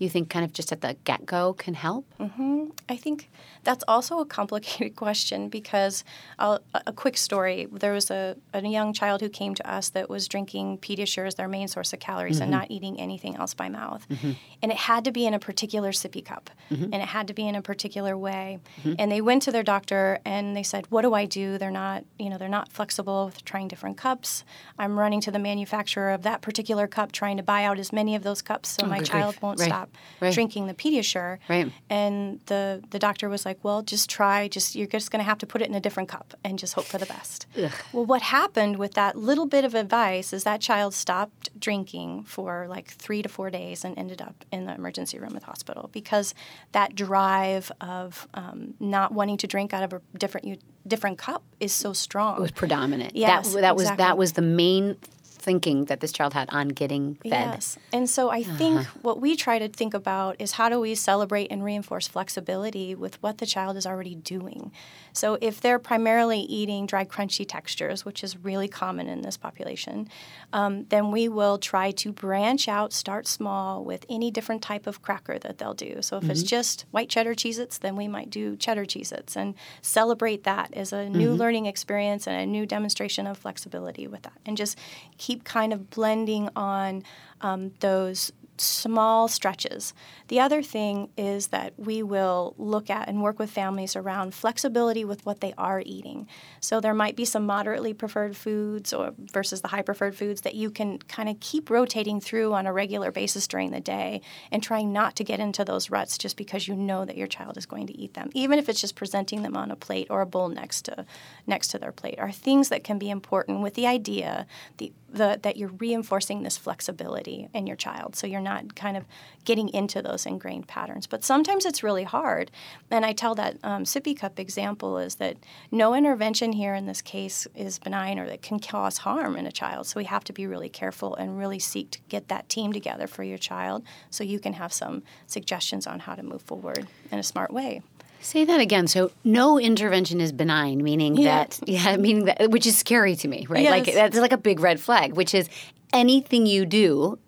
you 0.02 0.10
think 0.10 0.30
kind 0.30 0.44
of 0.44 0.52
just 0.52 0.72
at 0.72 0.80
the 0.80 0.96
get 1.04 1.24
go 1.26 1.52
can 1.52 1.74
help? 1.74 2.06
Mm-hmm. 2.18 2.66
I 2.88 2.96
think 2.96 3.30
that's 3.64 3.84
also 3.86 4.18
a 4.18 4.26
complicated 4.26 4.96
question 4.96 5.48
because 5.48 6.04
I'll, 6.38 6.60
a 6.86 6.92
quick 6.92 7.16
story. 7.16 7.66
There 7.70 7.92
was 7.92 8.10
a, 8.10 8.36
a 8.52 8.66
young 8.66 8.92
child 8.92 9.20
who 9.20 9.28
came 9.28 9.54
to 9.54 9.70
us 9.70 9.90
that 9.90 10.10
was 10.10 10.28
drinking 10.28 10.78
Pediasure 10.78 11.26
as 11.26 11.36
their 11.36 11.48
main 11.48 11.68
source 11.68 11.92
of 11.92 12.00
calories 12.00 12.40
and 12.40 12.50
mm-hmm. 12.50 12.60
not 12.60 12.70
eating 12.70 13.00
anything 13.00 13.36
else 13.36 13.54
by 13.54 13.68
mouth. 13.68 14.06
Mm-hmm. 14.08 14.32
And 14.62 14.72
it 14.72 14.78
had 14.78 15.04
to 15.04 15.12
be 15.12 15.26
in 15.26 15.34
a 15.34 15.38
particular 15.38 15.92
sippy 15.92 16.24
cup 16.24 16.50
mm-hmm. 16.70 16.84
and 16.84 16.94
it 16.94 17.08
had 17.08 17.28
to 17.28 17.34
be 17.34 17.46
in 17.46 17.54
a 17.54 17.62
particular 17.62 18.16
way. 18.16 18.58
And 18.98 19.10
they 19.10 19.20
went 19.20 19.42
to 19.42 19.52
their 19.52 19.62
doctor 19.62 20.18
and 20.24 20.56
they 20.56 20.62
said, 20.62 20.86
What 20.90 21.02
do 21.02 21.14
I 21.14 21.24
do? 21.24 21.58
They're 21.58 21.70
not, 21.70 22.04
you 22.18 22.28
know, 22.28 22.38
they're 22.38 22.48
not 22.48 22.72
flexible 22.72 23.26
with 23.26 23.44
trying 23.44 23.68
different 23.68 23.96
cups. 23.96 24.44
I'm 24.78 24.98
running 24.98 25.20
to 25.22 25.30
the 25.30 25.38
manufacturer 25.38 26.10
of 26.10 26.22
that 26.22 26.42
particular 26.42 26.86
cup 26.86 27.12
trying 27.12 27.36
to 27.36 27.42
buy 27.42 27.64
out 27.64 27.78
as 27.78 27.92
many 27.92 28.14
of 28.14 28.22
those 28.22 28.42
cups 28.42 28.70
so 28.70 28.84
oh, 28.84 28.88
my 28.88 29.00
child 29.00 29.34
grief. 29.34 29.42
won't 29.42 29.60
Right. 29.60 29.68
stop 29.68 29.91
Right. 30.20 30.32
drinking 30.32 30.66
the 30.66 30.74
Pediasure. 30.74 31.38
Right. 31.48 31.72
And 31.90 32.40
the 32.46 32.82
the 32.90 32.98
doctor 32.98 33.28
was 33.28 33.44
like, 33.44 33.58
"Well, 33.62 33.82
just 33.82 34.08
try. 34.08 34.48
Just 34.48 34.74
you're 34.74 34.86
just 34.86 35.10
going 35.10 35.20
to 35.20 35.24
have 35.24 35.38
to 35.38 35.46
put 35.46 35.62
it 35.62 35.68
in 35.68 35.74
a 35.74 35.80
different 35.80 36.08
cup 36.08 36.34
and 36.44 36.58
just 36.58 36.74
hope 36.74 36.84
for 36.84 36.98
the 36.98 37.06
best." 37.06 37.46
Well, 37.92 38.06
what 38.06 38.22
happened 38.22 38.78
with 38.78 38.94
that 38.94 39.16
little 39.16 39.46
bit 39.46 39.64
of 39.64 39.74
advice 39.74 40.32
is 40.32 40.44
that 40.44 40.60
child 40.60 40.94
stopped 40.94 41.50
drinking 41.58 42.24
for 42.24 42.66
like 42.68 42.88
three 42.88 43.22
to 43.22 43.28
four 43.28 43.50
days 43.50 43.84
and 43.84 43.98
ended 43.98 44.22
up 44.22 44.44
in 44.50 44.66
the 44.66 44.74
emergency 44.74 45.18
room 45.18 45.34
at 45.34 45.40
the 45.40 45.46
hospital 45.46 45.90
because 45.92 46.34
that 46.72 46.94
drive 46.94 47.70
of 47.80 48.28
um, 48.34 48.74
not 48.80 49.12
wanting 49.12 49.36
to 49.38 49.46
drink 49.46 49.72
out 49.74 49.82
of 49.82 49.92
a 49.92 50.18
different 50.18 50.62
different 50.86 51.18
cup 51.18 51.42
is 51.60 51.72
so 51.72 51.92
strong. 51.92 52.38
It 52.38 52.40
was 52.40 52.50
predominant. 52.50 53.16
Yes, 53.16 53.54
that, 53.54 53.60
that 53.62 53.76
was 53.76 53.84
exactly. 53.84 54.04
that 54.04 54.18
was 54.18 54.32
the 54.32 54.42
main 54.42 54.96
thinking 55.42 55.86
that 55.86 56.00
this 56.00 56.12
child 56.12 56.32
had 56.34 56.48
on 56.50 56.68
getting 56.68 57.16
fed. 57.16 57.30
Yes. 57.54 57.78
And 57.92 58.08
so 58.08 58.30
I 58.30 58.42
think 58.42 58.80
Uh-huh. 58.80 58.98
what 59.02 59.20
we 59.20 59.36
try 59.36 59.58
to 59.58 59.68
think 59.68 59.92
about 59.94 60.36
is 60.38 60.52
how 60.52 60.68
do 60.68 60.78
we 60.80 60.94
celebrate 60.94 61.48
and 61.50 61.64
reinforce 61.64 62.06
flexibility 62.08 62.94
with 62.94 63.14
what 63.22 63.38
the 63.38 63.46
child 63.46 63.76
is 63.76 63.86
already 63.86 64.14
doing. 64.14 64.70
So 65.12 65.36
if 65.40 65.60
they're 65.60 65.78
primarily 65.78 66.40
eating 66.58 66.86
dry, 66.86 67.04
crunchy 67.04 67.44
textures, 67.46 68.04
which 68.06 68.22
is 68.26 68.36
really 68.48 68.68
common 68.68 69.06
in 69.08 69.22
this 69.22 69.36
population, 69.36 70.08
um, 70.52 70.72
then 70.88 71.10
we 71.10 71.28
will 71.28 71.58
try 71.58 71.90
to 72.02 72.12
branch 72.12 72.68
out, 72.68 72.92
start 72.92 73.26
small 73.26 73.84
with 73.84 74.06
any 74.08 74.30
different 74.30 74.62
type 74.62 74.86
of 74.86 75.02
cracker 75.02 75.38
that 75.38 75.58
they'll 75.58 75.74
do. 75.74 76.00
So 76.00 76.16
if 76.18 76.28
it's 76.30 76.42
just 76.56 76.84
white 76.92 77.08
cheddar 77.08 77.34
Cheez 77.34 77.58
Its, 77.58 77.78
then 77.78 77.94
we 77.96 78.08
might 78.08 78.30
do 78.30 78.56
cheddar 78.56 78.84
Cheez 78.84 79.10
Its 79.12 79.36
and 79.36 79.54
celebrate 79.82 80.44
that 80.44 80.68
as 80.74 80.92
a 80.92 81.08
new 81.08 81.32
learning 81.42 81.66
experience 81.66 82.26
and 82.28 82.36
a 82.40 82.46
new 82.46 82.64
demonstration 82.66 83.26
of 83.26 83.36
flexibility 83.38 84.06
with 84.06 84.22
that. 84.22 84.38
And 84.46 84.56
just 84.56 84.78
keep 85.18 85.31
kind 85.36 85.72
of 85.72 85.90
blending 85.90 86.48
on 86.54 87.02
um, 87.40 87.72
those 87.80 88.32
small 88.62 89.28
stretches. 89.28 89.94
The 90.28 90.40
other 90.40 90.62
thing 90.62 91.08
is 91.16 91.48
that 91.48 91.74
we 91.76 92.02
will 92.02 92.54
look 92.58 92.90
at 92.90 93.08
and 93.08 93.22
work 93.22 93.38
with 93.38 93.50
families 93.50 93.96
around 93.96 94.34
flexibility 94.34 95.04
with 95.04 95.24
what 95.26 95.40
they 95.40 95.52
are 95.58 95.82
eating. 95.84 96.28
So 96.60 96.80
there 96.80 96.94
might 96.94 97.16
be 97.16 97.24
some 97.24 97.44
moderately 97.44 97.92
preferred 97.92 98.36
foods 98.36 98.92
or 98.92 99.14
versus 99.18 99.60
the 99.60 99.68
high 99.68 99.82
preferred 99.82 100.14
foods 100.14 100.42
that 100.42 100.54
you 100.54 100.70
can 100.70 100.98
kind 100.98 101.28
of 101.28 101.40
keep 101.40 101.70
rotating 101.70 102.20
through 102.20 102.52
on 102.52 102.66
a 102.66 102.72
regular 102.72 103.10
basis 103.10 103.46
during 103.46 103.70
the 103.70 103.80
day 103.80 104.20
and 104.50 104.62
trying 104.62 104.92
not 104.92 105.16
to 105.16 105.24
get 105.24 105.40
into 105.40 105.64
those 105.64 105.90
ruts 105.90 106.18
just 106.18 106.36
because 106.36 106.68
you 106.68 106.74
know 106.74 107.04
that 107.04 107.16
your 107.16 107.26
child 107.26 107.56
is 107.56 107.66
going 107.66 107.86
to 107.86 107.98
eat 107.98 108.14
them. 108.14 108.30
Even 108.34 108.58
if 108.58 108.68
it's 108.68 108.80
just 108.80 108.96
presenting 108.96 109.42
them 109.42 109.56
on 109.56 109.70
a 109.70 109.76
plate 109.76 110.06
or 110.08 110.20
a 110.20 110.26
bowl 110.26 110.48
next 110.48 110.82
to 110.82 111.04
next 111.46 111.68
to 111.68 111.78
their 111.78 111.92
plate 111.92 112.18
are 112.18 112.30
things 112.30 112.68
that 112.68 112.84
can 112.84 112.98
be 112.98 113.10
important 113.10 113.60
with 113.60 113.74
the 113.74 113.86
idea 113.86 114.46
the, 114.78 114.92
the, 115.12 115.38
that 115.42 115.56
you're 115.56 115.68
reinforcing 115.68 116.42
this 116.42 116.56
flexibility 116.56 117.48
in 117.52 117.66
your 117.66 117.76
child. 117.76 118.16
So 118.16 118.26
you're 118.26 118.40
not 118.40 118.74
kind 118.74 118.96
of 118.96 119.04
getting 119.44 119.68
into 119.70 120.02
those 120.02 120.26
ingrained 120.26 120.68
patterns. 120.68 121.06
But 121.06 121.24
sometimes 121.24 121.66
it's 121.66 121.82
really 121.82 122.04
hard. 122.04 122.50
And 122.90 123.04
I 123.04 123.12
tell 123.12 123.34
that 123.34 123.58
um, 123.62 123.84
sippy 123.84 124.16
cup 124.16 124.38
example 124.38 124.98
is 124.98 125.16
that 125.16 125.36
no 125.70 125.94
intervention 125.94 126.52
here 126.52 126.74
in 126.74 126.86
this 126.86 127.02
case 127.02 127.46
is 127.54 127.78
benign 127.78 128.18
or 128.18 128.26
that 128.26 128.42
can 128.42 128.58
cause 128.58 128.98
harm 128.98 129.36
in 129.36 129.46
a 129.46 129.52
child. 129.52 129.86
So 129.86 129.98
we 129.98 130.04
have 130.04 130.24
to 130.24 130.32
be 130.32 130.46
really 130.46 130.68
careful 130.68 131.14
and 131.14 131.38
really 131.38 131.58
seek 131.58 131.90
to 131.92 132.00
get 132.08 132.28
that 132.28 132.48
team 132.48 132.72
together 132.72 133.06
for 133.06 133.22
your 133.22 133.38
child 133.38 133.84
so 134.10 134.24
you 134.24 134.38
can 134.38 134.54
have 134.54 134.72
some 134.72 135.02
suggestions 135.26 135.86
on 135.86 136.00
how 136.00 136.14
to 136.14 136.22
move 136.22 136.42
forward 136.42 136.86
in 137.10 137.18
a 137.18 137.22
smart 137.22 137.52
way. 137.52 137.82
Say 138.22 138.44
that 138.44 138.60
again. 138.60 138.86
So 138.86 139.10
no 139.24 139.58
intervention 139.58 140.20
is 140.20 140.32
benign, 140.32 140.82
meaning 140.82 141.16
Yeah. 141.16 141.38
that 141.44 141.60
yeah, 141.66 141.96
meaning 142.06 142.24
that 142.26 142.50
which 142.50 142.66
is 142.66 142.78
scary 142.78 143.16
to 143.16 143.28
me, 143.28 143.46
right? 143.48 143.68
Like 143.68 143.92
that's 143.92 144.16
like 144.16 144.32
a 144.32 144.38
big 144.38 144.60
red 144.60 144.80
flag, 144.80 145.14
which 145.14 145.34
is 145.34 145.48
anything 145.92 146.46
you 146.46 146.64
do 146.64 147.18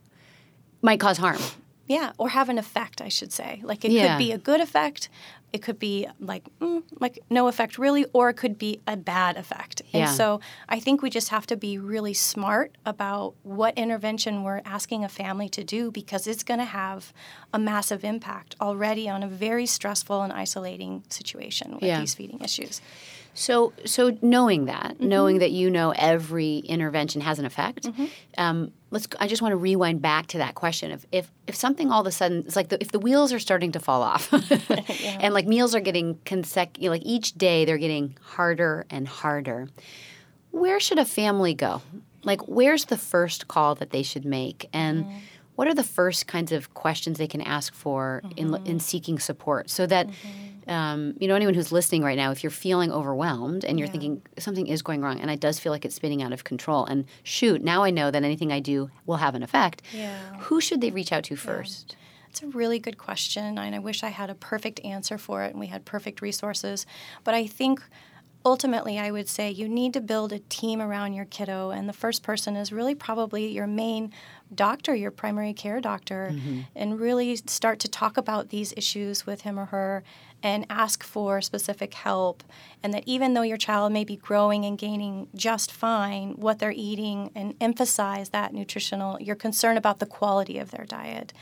might 0.82 1.00
cause 1.00 1.18
harm. 1.18 1.38
Yeah, 1.86 2.12
or 2.18 2.30
have 2.30 2.48
an 2.48 2.58
effect, 2.58 3.00
I 3.02 3.08
should 3.08 3.32
say. 3.32 3.60
Like 3.62 3.84
it 3.84 3.92
Yeah. 3.92 4.08
could 4.16 4.18
be 4.18 4.32
a 4.32 4.38
good 4.38 4.60
effect, 4.60 5.08
it 5.52 5.62
could 5.62 5.78
be 5.78 6.08
like 6.18 6.44
mm, 6.60 6.82
like 6.98 7.18
no 7.30 7.46
effect 7.46 7.78
really, 7.78 8.06
or 8.12 8.28
it 8.30 8.34
could 8.36 8.58
be 8.58 8.80
a 8.86 8.96
bad 8.96 9.36
effect. 9.36 9.82
And 9.92 10.08
so 10.08 10.40
I 10.68 10.80
think 10.80 11.02
we 11.02 11.10
just 11.10 11.28
have 11.28 11.46
to 11.46 11.56
be 11.56 11.78
really 11.78 12.14
smart 12.14 12.76
about 12.84 13.34
what 13.42 13.76
intervention 13.78 14.42
we're 14.42 14.62
asking 14.64 15.04
a 15.04 15.08
family 15.08 15.48
to 15.50 15.62
do 15.62 15.90
because 15.90 16.26
it's 16.26 16.42
going 16.42 16.58
to 16.60 16.64
have 16.64 17.12
a 17.52 17.58
massive 17.58 18.02
impact 18.04 18.56
already 18.60 19.08
on 19.08 19.22
a 19.22 19.28
very 19.28 19.66
stressful 19.66 20.22
and 20.22 20.32
isolating 20.32 21.04
situation 21.08 21.74
with 21.74 21.84
Yeah. 21.84 22.00
these 22.00 22.14
feeding 22.14 22.40
issues. 22.40 22.80
So, 23.34 23.72
so 23.84 24.16
knowing 24.22 24.66
that, 24.66 24.94
mm-hmm. 24.94 25.08
knowing 25.08 25.38
that 25.40 25.50
you 25.50 25.68
know 25.68 25.92
every 25.96 26.58
intervention 26.58 27.20
has 27.20 27.40
an 27.40 27.44
effect, 27.44 27.84
mm-hmm. 27.84 28.06
um, 28.38 28.72
let's. 28.90 29.08
I 29.18 29.26
just 29.26 29.42
want 29.42 29.52
to 29.52 29.56
rewind 29.56 30.00
back 30.00 30.28
to 30.28 30.38
that 30.38 30.54
question 30.54 30.92
of 30.92 31.04
if 31.10 31.30
if 31.48 31.56
something 31.56 31.90
all 31.90 32.00
of 32.00 32.06
a 32.06 32.12
sudden 32.12 32.44
it's 32.46 32.56
like 32.56 32.68
the, 32.68 32.80
if 32.80 32.92
the 32.92 33.00
wheels 33.00 33.32
are 33.32 33.40
starting 33.40 33.72
to 33.72 33.80
fall 33.80 34.02
off, 34.02 34.32
and 35.20 35.34
like 35.34 35.46
meals 35.46 35.74
are 35.74 35.80
getting 35.80 36.18
consecutive, 36.24 36.90
like 36.90 37.02
each 37.04 37.32
day 37.32 37.64
they're 37.64 37.76
getting 37.76 38.16
harder 38.22 38.86
and 38.88 39.08
harder. 39.08 39.68
Where 40.52 40.78
should 40.78 41.00
a 41.00 41.04
family 41.04 41.54
go? 41.54 41.82
Like, 42.22 42.46
where's 42.46 42.86
the 42.86 42.96
first 42.96 43.48
call 43.48 43.74
that 43.74 43.90
they 43.90 44.04
should 44.04 44.24
make, 44.24 44.68
and 44.72 45.04
mm-hmm. 45.04 45.16
what 45.56 45.66
are 45.66 45.74
the 45.74 45.82
first 45.82 46.28
kinds 46.28 46.52
of 46.52 46.72
questions 46.72 47.18
they 47.18 47.26
can 47.26 47.40
ask 47.40 47.74
for 47.74 48.22
in 48.36 48.54
in 48.64 48.78
seeking 48.78 49.18
support, 49.18 49.70
so 49.70 49.86
that 49.86 50.08
um, 50.66 51.14
you 51.20 51.28
know 51.28 51.34
anyone 51.34 51.54
who's 51.54 51.72
listening 51.72 52.02
right 52.02 52.16
now, 52.16 52.30
if 52.30 52.42
you're 52.42 52.50
feeling 52.50 52.92
overwhelmed 52.92 53.64
and 53.64 53.78
you're 53.78 53.88
thinking 53.88 54.22
something 54.38 54.66
is 54.66 54.82
going 54.82 55.00
wrong, 55.00 55.20
and 55.20 55.30
it 55.30 55.40
does 55.40 55.58
feel 55.58 55.72
like 55.72 55.84
it's 55.84 55.94
spinning 55.94 56.22
out 56.22 56.32
of 56.32 56.44
control, 56.44 56.84
and 56.86 57.04
shoot, 57.22 57.62
now 57.62 57.82
I 57.82 57.90
know 57.90 58.10
that 58.10 58.22
anything 58.22 58.52
I 58.52 58.60
do 58.60 58.90
will 59.06 59.16
have 59.16 59.34
an 59.34 59.42
effect. 59.42 59.82
Yeah. 59.92 60.18
Who 60.40 60.60
should 60.60 60.80
they 60.80 60.90
reach 60.90 61.12
out 61.12 61.24
to 61.24 61.36
first? 61.36 61.96
It's 62.28 62.42
a 62.42 62.48
really 62.48 62.80
good 62.80 62.98
question, 62.98 63.58
and 63.58 63.74
I 63.74 63.78
wish 63.78 64.02
I 64.02 64.08
had 64.08 64.28
a 64.28 64.34
perfect 64.34 64.80
answer 64.84 65.18
for 65.18 65.44
it 65.44 65.52
and 65.52 65.60
we 65.60 65.68
had 65.68 65.84
perfect 65.84 66.20
resources. 66.20 66.84
But 67.22 67.34
I 67.34 67.46
think 67.46 67.80
ultimately, 68.44 68.98
I 68.98 69.10
would 69.10 69.28
say 69.28 69.50
you 69.50 69.68
need 69.68 69.94
to 69.94 70.00
build 70.00 70.32
a 70.32 70.38
team 70.38 70.82
around 70.82 71.14
your 71.14 71.24
kiddo, 71.24 71.70
and 71.70 71.88
the 71.88 71.92
first 71.92 72.22
person 72.22 72.56
is 72.56 72.72
really 72.72 72.94
probably 72.94 73.46
your 73.46 73.66
main 73.66 74.12
doctor, 74.54 74.94
your 74.94 75.10
primary 75.10 75.54
care 75.54 75.80
doctor, 75.80 76.34
and 76.74 77.00
really 77.00 77.36
start 77.36 77.78
to 77.80 77.88
talk 77.88 78.16
about 78.16 78.50
these 78.50 78.74
issues 78.76 79.24
with 79.26 79.42
him 79.42 79.58
or 79.58 79.66
her 79.66 80.02
and 80.44 80.66
ask 80.68 81.02
for 81.02 81.40
specific 81.40 81.94
help. 81.94 82.44
And 82.82 82.92
that 82.92 83.02
even 83.06 83.32
though 83.32 83.42
your 83.42 83.56
child 83.56 83.92
may 83.92 84.04
be 84.04 84.16
growing 84.16 84.66
and 84.66 84.76
gaining 84.76 85.26
just 85.34 85.72
fine, 85.72 86.32
what 86.32 86.58
they're 86.58 86.70
eating, 86.70 87.30
and 87.34 87.54
emphasize 87.62 88.28
that 88.28 88.52
nutritional, 88.52 89.18
your 89.20 89.36
concern 89.36 89.78
about 89.78 90.00
the 90.00 90.06
quality 90.06 90.58
of 90.58 90.70
their 90.70 90.84
diet, 90.84 91.32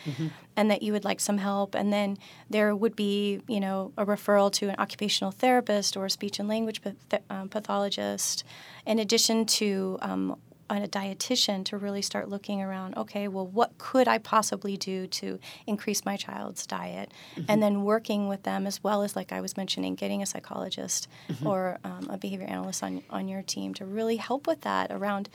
and 0.56 0.71
that 0.71 0.82
you 0.82 0.92
would 0.92 1.04
like 1.04 1.18
some 1.18 1.38
help. 1.38 1.75
And 1.75 1.92
then 1.92 2.16
there 2.49 2.76
would 2.76 2.94
be, 2.94 3.40
you 3.49 3.59
know, 3.59 3.92
a 3.99 4.06
referral 4.06 4.52
to 4.52 4.68
an 4.68 4.76
occupational 4.78 5.32
therapist 5.32 5.97
or 5.97 6.06
a 6.06 6.11
speech 6.11 6.38
and 6.38 6.49
language 6.49 6.80
path- 6.80 7.23
um, 7.28 7.49
pathologist, 7.49 8.44
in 8.87 9.00
addition 9.00 9.47
to 9.47 9.99
um, 10.00 10.38
a 10.79 10.88
dietitian 10.88 11.64
to 11.67 11.76
really 11.76 12.02
start 12.02 12.29
looking 12.29 12.62
around 12.62 12.97
okay 12.97 13.29
well 13.29 13.47
what 13.47 13.76
could 13.79 14.09
i 14.09 14.19
possibly 14.19 14.76
do 14.76 15.07
to 15.07 15.38
increase 15.67 16.05
my 16.05 16.17
child's 16.17 16.67
diet? 16.67 17.12
And 17.49 17.62
then 17.62 17.85
working 17.85 18.29
with 18.29 18.43
them 18.45 18.67
as 18.67 18.83
well 18.83 19.02
as 19.02 19.17
like 19.17 19.33
i 19.33 19.41
was 19.41 19.57
mentioning 19.57 19.95
getting 19.95 20.23
a 20.23 20.26
psychologist 20.26 21.09
or 21.45 21.79
um, 21.85 22.09
a 22.11 22.17
behavior 22.17 22.47
analyst 22.47 22.83
on, 22.83 23.02
on 23.11 23.29
your 23.29 23.43
team 23.43 23.75
to 23.75 23.85
really 23.85 24.17
help 24.17 24.47
with 24.47 24.62
that 24.62 24.91
around 24.91 25.29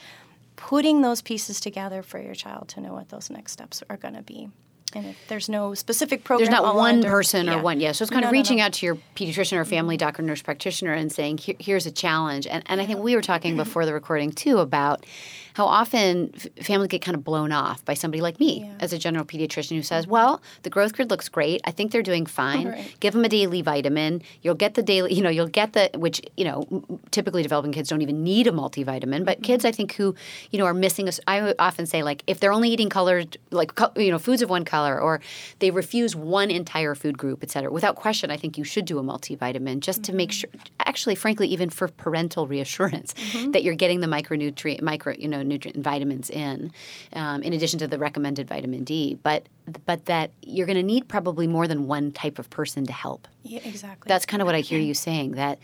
putting 0.56 1.01
those 1.01 1.22
pieces 1.22 1.60
together 1.60 2.01
for 2.01 2.20
your 2.20 2.34
child 2.34 2.67
to 2.70 2.82
know 2.82 2.94
what 2.94 3.10
those 3.10 3.29
next 3.29 3.51
steps 3.51 3.84
are 3.89 3.98
going 3.98 4.15
to 4.15 4.24
be 4.24 4.50
and 4.94 5.06
if 5.06 5.27
there's 5.27 5.50
no 5.50 5.74
specific 5.74 6.24
program 6.24 6.50
There's 6.50 6.62
not 6.63 6.75
one 6.75 7.06
or- 7.06 7.10
person 7.10 7.50
or 7.50 7.53
yeah. 7.53 7.62
one, 7.62 7.79
yeah. 7.79 7.91
So 7.91 8.03
it's 8.03 8.10
kind 8.10 8.22
No, 8.22 8.29
of 8.29 8.34
no, 8.34 8.39
reaching 8.39 8.58
no. 8.58 8.63
out 8.65 8.74
to 8.74 8.86
your 8.86 8.98
pediatrician 9.15 9.58
or 9.58 9.65
family 9.65 9.98
doctor, 9.98 10.24
nurse 10.24 10.41
practitioner, 10.41 10.94
and 10.94 11.12
saying, 11.12 11.39
Here, 11.39 11.56
"Here's 11.60 11.86
a 11.86 11.91
challenge." 11.91 12.48
And 12.48 12.63
and 12.67 12.79
I 12.79 12.86
think 12.86 13.00
we 13.00 13.15
were 13.15 13.22
talking 13.22 13.56
before 13.63 13.86
the 13.86 13.94
recording 13.94 14.32
too 14.32 14.60
about 14.60 15.06
how 15.57 15.65
often 15.65 16.31
f- 16.35 16.65
families 16.67 16.89
get 16.89 17.01
kind 17.01 17.17
of 17.17 17.23
blown 17.23 17.51
off 17.51 17.83
by 17.83 17.95
somebody 17.95 18.21
like 18.21 18.39
me 18.39 18.59
Yeah. 18.59 18.73
as 18.79 18.93
a 18.93 18.99
general 18.99 19.25
pediatrician 19.25 19.75
who 19.75 19.81
says, 19.81 20.05
"Well, 20.05 20.39
the 20.61 20.69
growth 20.69 20.93
grid 20.93 21.09
looks 21.09 21.29
great. 21.29 21.61
I 21.63 21.71
think 21.71 21.91
they're 21.91 22.03
doing 22.03 22.27
fine. 22.27 22.67
Right. 22.67 22.95
Give 22.99 23.11
them 23.15 23.25
a 23.25 23.29
daily 23.29 23.63
vitamin. 23.63 24.21
You'll 24.43 24.61
get 24.65 24.75
the 24.75 24.83
daily, 24.83 25.15
you 25.15 25.23
know, 25.23 25.31
you'll 25.31 25.47
get 25.61 25.73
the 25.73 25.89
which 25.95 26.21
you 26.37 26.45
know 26.45 26.67
typically 27.09 27.41
developing 27.41 27.71
kids 27.71 27.89
don't 27.89 28.03
even 28.03 28.23
need 28.23 28.45
a 28.45 28.51
multivitamin, 28.51 29.25
but 29.25 29.37
mm-hmm. 29.37 29.49
kids 29.49 29.65
I 29.65 29.71
think 29.71 29.95
who 29.95 30.13
you 30.51 30.59
know 30.59 30.65
are 30.65 30.75
missing. 30.75 31.09
A, 31.09 31.11
I 31.27 31.55
often 31.57 31.87
say 31.87 32.03
like 32.03 32.21
if 32.27 32.39
they're 32.39 32.53
only 32.53 32.69
eating 32.69 32.89
colored 32.89 33.37
like 33.49 33.73
co- 33.73 33.93
you 33.95 34.11
know 34.11 34.19
foods 34.19 34.43
of 34.43 34.51
one 34.51 34.63
color 34.63 35.01
or 35.01 35.21
they 35.57 35.71
refuse 35.71 36.15
one 36.15 36.51
entire 36.51 36.93
food 36.93 37.17
group, 37.17 37.39
et 37.41 37.49
cetera. 37.49 37.71
Without 37.71 37.95
question, 37.95 38.29
I 38.29 38.37
think 38.37 38.59
you 38.59 38.63
should 38.63 38.85
do 38.85 38.99
a 38.99 39.03
multivitamin 39.03 39.79
just 39.79 40.03
to 40.03 40.13
make 40.13 40.29
mm-hmm. 40.29 40.59
sure. 40.59 40.69
Actually, 40.85 41.15
frankly, 41.15 41.47
even 41.47 41.71
for 41.71 41.87
parental 41.87 42.45
reassurance 42.45 43.15
mm-hmm. 43.15 43.51
that 43.53 43.63
you're 43.63 43.79
getting 43.83 44.01
the 44.01 44.07
micronutrient, 44.07 44.83
micro 44.83 45.15
you 45.17 45.27
know 45.27 45.47
nutrient 45.48 45.75
and 45.75 45.84
vitamins 45.84 46.30
in, 46.30 46.72
um, 47.13 47.42
in 47.44 47.54
addition 47.54 47.80
to 47.80 47.88
the 47.88 47.98
recommended 47.98 48.48
vitamin 48.48 48.84
D. 48.84 49.18
But 49.22 49.48
but 49.86 50.06
that 50.06 50.32
you're 50.42 50.66
going 50.66 50.77
to 50.77 50.84
need 50.84 51.08
probably 51.08 51.48
more 51.48 51.68
than 51.68 51.88
one 51.88 52.12
type 52.12 52.39
of 52.39 52.50
person 52.50 52.86
to 52.86 52.94
help. 52.94 53.27
Yeah, 53.44 53.60
exactly. 53.63 54.08
That's 54.08 54.25
kind 54.25 54.42
of 54.42 54.46
what 54.46 54.56
I 54.56 54.62
hear 54.62 54.80
you 54.80 54.94
saying 54.94 55.32
that 55.32 55.60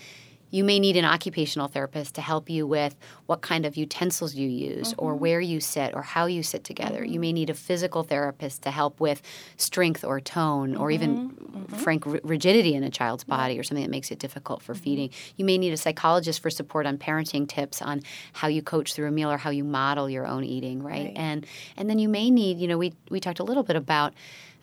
you 0.53 0.63
may 0.63 0.79
need 0.79 0.95
an 0.95 1.03
occupational 1.03 1.67
therapist 1.67 2.13
to 2.13 2.21
help 2.21 2.47
you 2.47 2.67
with 2.67 2.95
what 3.25 3.41
kind 3.41 3.65
of 3.65 3.75
utensils 3.75 4.35
you 4.35 4.47
use 4.47 4.93
or 4.99 5.13
mm-hmm. 5.13 5.21
where 5.21 5.41
you 5.41 5.59
sit 5.59 5.95
or 5.95 6.03
how 6.03 6.27
you 6.27 6.43
sit 6.43 6.63
together. 6.63 7.03
You 7.03 7.13
mm-hmm. 7.13 7.21
may 7.21 7.33
need 7.33 7.49
a 7.49 7.55
physical 7.55 8.03
therapist 8.03 8.61
to 8.61 8.69
help 8.69 8.99
with 8.99 9.23
strength 9.57 10.03
or 10.03 10.21
tone 10.21 10.75
or 10.75 10.91
even 10.91 11.31
mm-hmm. 11.31 11.75
frank 11.77 12.05
r- 12.05 12.19
rigidity 12.23 12.75
in 12.75 12.83
a 12.83 12.91
child's 12.91 13.23
body 13.23 13.57
or 13.57 13.63
something 13.63 13.83
that 13.83 13.89
makes 13.89 14.11
it 14.11 14.19
difficult 14.19 14.61
for 14.61 14.75
feeding. 14.75 15.09
You 15.37 15.43
may 15.43 15.57
need 15.57 15.73
a 15.73 15.77
psychologist 15.77 16.39
for 16.39 16.51
support 16.51 16.85
on 16.85 16.99
parenting 16.99 17.47
tips 17.47 17.81
on 17.81 18.03
how 18.33 18.47
you 18.47 18.61
coach 18.61 18.93
through 18.93 19.07
a 19.07 19.11
meal 19.11 19.31
or 19.31 19.37
how 19.37 19.49
you 19.49 19.63
model 19.63 20.07
your 20.07 20.27
own 20.27 20.43
eating, 20.43 20.83
right? 20.83 21.05
Right. 21.05 21.13
And 21.15 21.47
and 21.77 21.89
then 21.89 21.97
you 21.97 22.07
may 22.07 22.29
need, 22.29 22.59
you 22.59 22.67
know, 22.67 22.77
we 22.77 22.93
we 23.09 23.19
talked 23.19 23.39
a 23.39 23.43
little 23.43 23.63
bit 23.63 23.75
about 23.75 24.13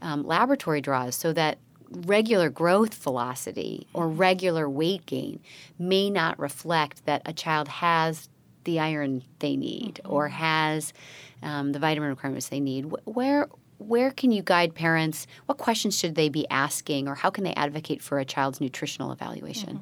um, 0.02 0.24
laboratory 0.24 0.80
draws 0.80 1.16
so 1.16 1.32
that 1.32 1.58
regular 1.90 2.50
growth 2.50 2.94
velocity 2.94 3.86
or 3.92 4.08
regular 4.08 4.68
weight 4.68 5.06
gain 5.06 5.40
may 5.78 6.10
not 6.10 6.38
reflect 6.38 7.04
that 7.06 7.22
a 7.26 7.32
child 7.32 7.68
has 7.68 8.28
the 8.64 8.78
iron 8.78 9.22
they 9.38 9.56
need 9.56 10.00
or 10.04 10.28
has 10.28 10.92
um, 11.42 11.72
the 11.72 11.78
vitamin 11.78 12.10
requirements 12.10 12.48
they 12.48 12.60
need. 12.60 12.92
Where 13.04 13.48
where 13.78 14.10
can 14.10 14.30
you 14.30 14.42
guide 14.42 14.74
parents? 14.74 15.26
What 15.46 15.56
questions 15.56 15.98
should 15.98 16.14
they 16.14 16.28
be 16.28 16.46
asking, 16.50 17.08
or 17.08 17.14
how 17.14 17.30
can 17.30 17.44
they 17.44 17.54
advocate 17.54 18.02
for 18.02 18.18
a 18.18 18.26
child's 18.26 18.60
nutritional 18.60 19.10
evaluation? 19.10 19.80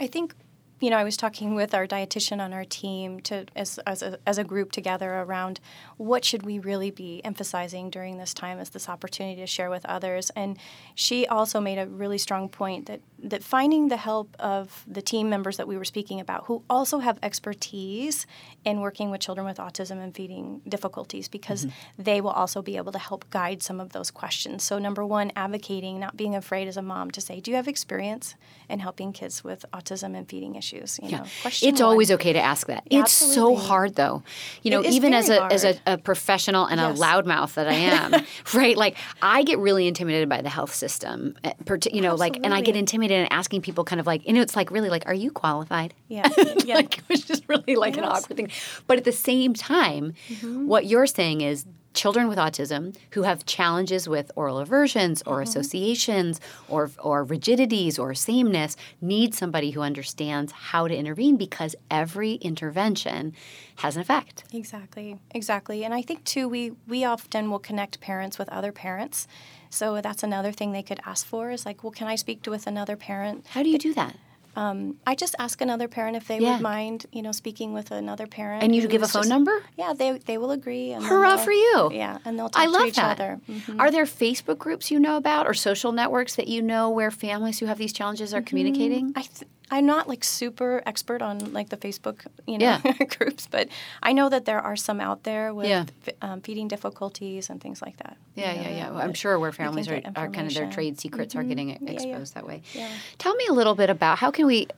I 0.00 0.06
think, 0.06 0.34
you 0.82 0.90
know, 0.90 0.96
I 0.96 1.04
was 1.04 1.16
talking 1.16 1.54
with 1.54 1.74
our 1.74 1.86
dietitian 1.86 2.40
on 2.40 2.52
our 2.52 2.64
team 2.64 3.20
to 3.20 3.46
as 3.54 3.78
as 3.86 4.02
a, 4.02 4.18
as 4.26 4.36
a 4.36 4.44
group 4.44 4.72
together 4.72 5.14
around 5.14 5.60
what 5.96 6.24
should 6.24 6.42
we 6.42 6.58
really 6.58 6.90
be 6.90 7.24
emphasizing 7.24 7.88
during 7.88 8.18
this 8.18 8.34
time 8.34 8.58
as 8.58 8.70
this 8.70 8.88
opportunity 8.88 9.40
to 9.40 9.46
share 9.46 9.70
with 9.70 9.86
others. 9.86 10.30
And 10.34 10.58
she 10.96 11.24
also 11.26 11.60
made 11.60 11.78
a 11.78 11.86
really 11.86 12.18
strong 12.18 12.48
point 12.48 12.86
that 12.86 13.00
that 13.22 13.44
finding 13.44 13.86
the 13.86 13.96
help 13.96 14.34
of 14.40 14.84
the 14.88 15.00
team 15.00 15.30
members 15.30 15.56
that 15.56 15.68
we 15.68 15.78
were 15.78 15.84
speaking 15.84 16.18
about 16.18 16.46
who 16.46 16.64
also 16.68 16.98
have 16.98 17.16
expertise 17.22 18.26
in 18.64 18.80
working 18.80 19.12
with 19.12 19.20
children 19.20 19.46
with 19.46 19.58
autism 19.58 20.02
and 20.02 20.16
feeding 20.16 20.60
difficulties 20.68 21.28
because 21.28 21.66
mm-hmm. 21.66 22.02
they 22.02 22.20
will 22.20 22.30
also 22.30 22.60
be 22.60 22.76
able 22.76 22.90
to 22.90 22.98
help 22.98 23.30
guide 23.30 23.62
some 23.62 23.78
of 23.78 23.92
those 23.92 24.10
questions. 24.10 24.64
So 24.64 24.80
number 24.80 25.06
one, 25.06 25.30
advocating, 25.36 26.00
not 26.00 26.16
being 26.16 26.34
afraid 26.34 26.66
as 26.66 26.76
a 26.76 26.82
mom 26.82 27.12
to 27.12 27.20
say, 27.20 27.38
do 27.40 27.52
you 27.52 27.56
have 27.56 27.68
experience 27.68 28.34
in 28.68 28.80
helping 28.80 29.12
kids 29.12 29.44
with 29.44 29.64
autism 29.72 30.16
and 30.16 30.28
feeding 30.28 30.56
issues? 30.56 30.71
You 30.72 31.18
know, 31.18 31.24
question 31.42 31.68
It's 31.68 31.80
one. 31.80 31.90
always 31.90 32.10
okay 32.12 32.32
to 32.32 32.40
ask 32.40 32.66
that. 32.68 32.82
It's 32.90 33.12
so 33.12 33.54
hard 33.56 33.94
though. 33.94 34.22
You 34.62 34.70
know, 34.70 34.82
even 34.84 35.12
as 35.14 35.28
a 35.28 35.44
as 35.52 35.64
a, 35.64 35.74
a 35.86 35.98
professional 35.98 36.66
and 36.66 36.80
Yes. 36.80 36.98
a 36.98 37.02
loudmouth 37.02 37.54
that 37.54 37.68
I 37.68 37.72
am, 37.74 38.24
right? 38.54 38.76
Like 38.76 38.96
I 39.20 39.42
get 39.42 39.58
really 39.58 39.86
intimidated 39.86 40.28
by 40.28 40.40
the 40.42 40.48
health 40.48 40.74
system. 40.74 41.36
uh, 41.44 41.52
You 41.92 42.00
know, 42.00 42.14
like 42.14 42.36
and 42.42 42.52
I 42.54 42.60
get 42.62 42.76
intimidated 42.76 43.26
in 43.26 43.32
asking 43.32 43.62
people 43.62 43.84
kind 43.84 44.00
of 44.00 44.06
like, 44.06 44.26
you 44.26 44.32
know, 44.32 44.40
it's 44.40 44.56
like 44.56 44.70
really 44.70 44.88
like, 44.90 45.04
are 45.06 45.14
you 45.14 45.30
qualified? 45.30 45.94
Yeah, 46.08 46.28
yeah. 46.64 46.76
like 46.76 46.98
it 46.98 47.04
was 47.08 47.22
just 47.24 47.44
really 47.48 47.76
like 47.76 47.96
an 47.96 48.04
awkward 48.04 48.36
thing. 48.36 48.50
But 48.86 48.98
at 48.98 49.04
the 49.04 49.12
same 49.12 49.54
time, 49.54 50.14
Mm-hmm. 50.32 50.66
what 50.66 50.86
you're 50.86 51.06
saying 51.06 51.40
is 51.42 51.66
children 51.94 52.28
with 52.28 52.38
autism 52.38 52.96
who 53.12 53.22
have 53.22 53.44
challenges 53.46 54.08
with 54.08 54.30
oral 54.36 54.58
aversions 54.58 55.22
or 55.26 55.42
Mm-hmm. 55.42 55.42
associations 55.42 56.40
or 56.68 56.90
or 56.98 57.24
rigidities 57.24 57.98
or 57.98 58.14
sameness 58.14 58.76
need 59.00 59.34
somebody 59.34 59.70
who 59.72 59.80
understands 59.80 60.52
how 60.52 60.88
to 60.88 60.94
intervene 60.96 61.36
because 61.36 61.74
every 61.90 62.34
intervention 62.34 63.32
has 63.76 63.96
an 63.96 64.02
effect. 64.02 64.44
Exactly, 64.52 65.18
exactly. 65.34 65.84
And 65.84 65.92
I 65.94 66.02
think 66.02 66.24
too, 66.24 66.48
we 66.48 66.72
we 66.86 67.04
often 67.04 67.50
will 67.50 67.58
connect 67.58 68.00
parents 68.00 68.38
with 68.38 68.48
other 68.50 68.72
parents. 68.72 69.26
So 69.70 70.00
that's 70.00 70.22
another 70.22 70.52
thing 70.52 70.72
they 70.72 70.82
could 70.82 71.00
ask 71.06 71.26
for 71.26 71.50
is 71.50 71.64
like, 71.64 71.82
well, 71.82 71.92
can 71.92 72.06
I 72.06 72.16
speak 72.16 72.42
to 72.42 72.50
with 72.50 72.66
another 72.66 72.96
parent? 72.96 73.46
How 73.48 73.62
do 73.62 73.70
you 73.70 73.78
do 73.78 73.94
that? 73.94 74.16
I 74.56 75.14
just 75.16 75.34
ask 75.38 75.60
another 75.60 75.88
parent 75.88 76.16
if 76.16 76.28
they 76.28 76.38
Yeah. 76.38 76.52
would 76.54 76.62
mind, 76.62 77.06
you 77.12 77.22
know, 77.22 77.32
speaking 77.32 77.72
with 77.72 77.90
another 77.90 78.26
parent. 78.26 78.62
And 78.62 78.74
you 78.74 78.86
give 78.86 79.02
a 79.02 79.08
phone 79.08 79.22
just- 79.22 79.30
number? 79.30 79.62
Yeah, 79.76 79.92
they 79.96 80.18
they 80.18 80.38
will 80.38 80.50
agree. 80.50 80.92
And 80.92 81.04
Hurrah 81.04 81.36
for 81.38 81.52
you. 81.52 81.90
Yeah, 81.92 82.18
and 82.24 82.38
they'll 82.38 82.48
talk 82.50 82.62
I 82.62 82.66
love 82.66 82.82
to 82.82 82.88
each 82.88 82.96
that. 82.96 83.18
other. 83.20 83.40
Mhm. 83.48 83.80
Are 83.80 83.90
there 83.90 84.04
Facebook 84.04 84.58
groups 84.58 84.90
you 84.90 84.98
know 85.00 85.16
about 85.16 85.46
or 85.46 85.54
social 85.54 85.92
networks 85.92 86.36
that 86.36 86.48
you 86.48 86.60
know 86.62 86.90
where 86.90 87.10
families 87.10 87.58
who 87.60 87.66
have 87.66 87.78
these 87.78 87.92
challenges 87.92 88.32
are 88.34 88.42
communicating? 88.42 89.12
I 89.16 89.22
th- 89.22 89.50
I'm 89.72 89.86
not 89.86 90.06
like 90.06 90.22
super 90.22 90.82
expert 90.86 91.22
on 91.22 91.52
like 91.52 91.70
the 91.70 91.78
Facebook, 91.78 92.26
you 92.46 92.58
know, 92.58 92.66
Yeah. 92.84 93.04
groups, 93.18 93.48
but 93.50 93.68
I 94.02 94.12
know 94.12 94.28
that 94.28 94.44
there 94.44 94.60
are 94.60 94.76
some 94.76 95.00
out 95.00 95.22
there 95.24 95.54
with 95.54 95.66
Yeah. 95.66 95.86
f- 96.06 96.14
um, 96.20 96.40
feeding 96.42 96.68
difficulties 96.68 97.48
and 97.50 97.58
things 97.60 97.80
like 97.80 97.96
that. 97.96 98.16
you 98.36 98.42
Yeah, 98.42 98.54
know, 98.54 98.62
yeah, 98.62 98.68
yeah. 98.76 98.90
Well, 98.90 99.00
I'm 99.00 99.14
sure 99.14 99.38
where 99.38 99.50
families 99.52 99.88
are, 99.88 100.00
are 100.14 100.28
kind 100.28 100.46
of 100.46 100.54
their 100.54 100.70
trade 100.70 101.00
secrets 101.00 101.34
are 101.34 101.42
getting 101.42 101.70
Yeah, 101.70 101.78
yeah. 101.80 101.90
exposed 101.92 102.34
that 102.34 102.46
way. 102.46 102.60
Yeah. 102.74 102.88
Tell 103.18 103.34
me 103.34 103.46
a 103.48 103.52
little 103.54 103.74
bit 103.74 103.88
about 103.90 104.18
how 104.18 104.30
can 104.30 104.44
we 104.46 104.68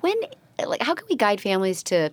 when 0.00 0.16
like 0.66 0.82
how 0.82 0.94
can 0.94 1.06
we 1.10 1.16
guide 1.16 1.40
families 1.40 1.82
to 1.84 2.10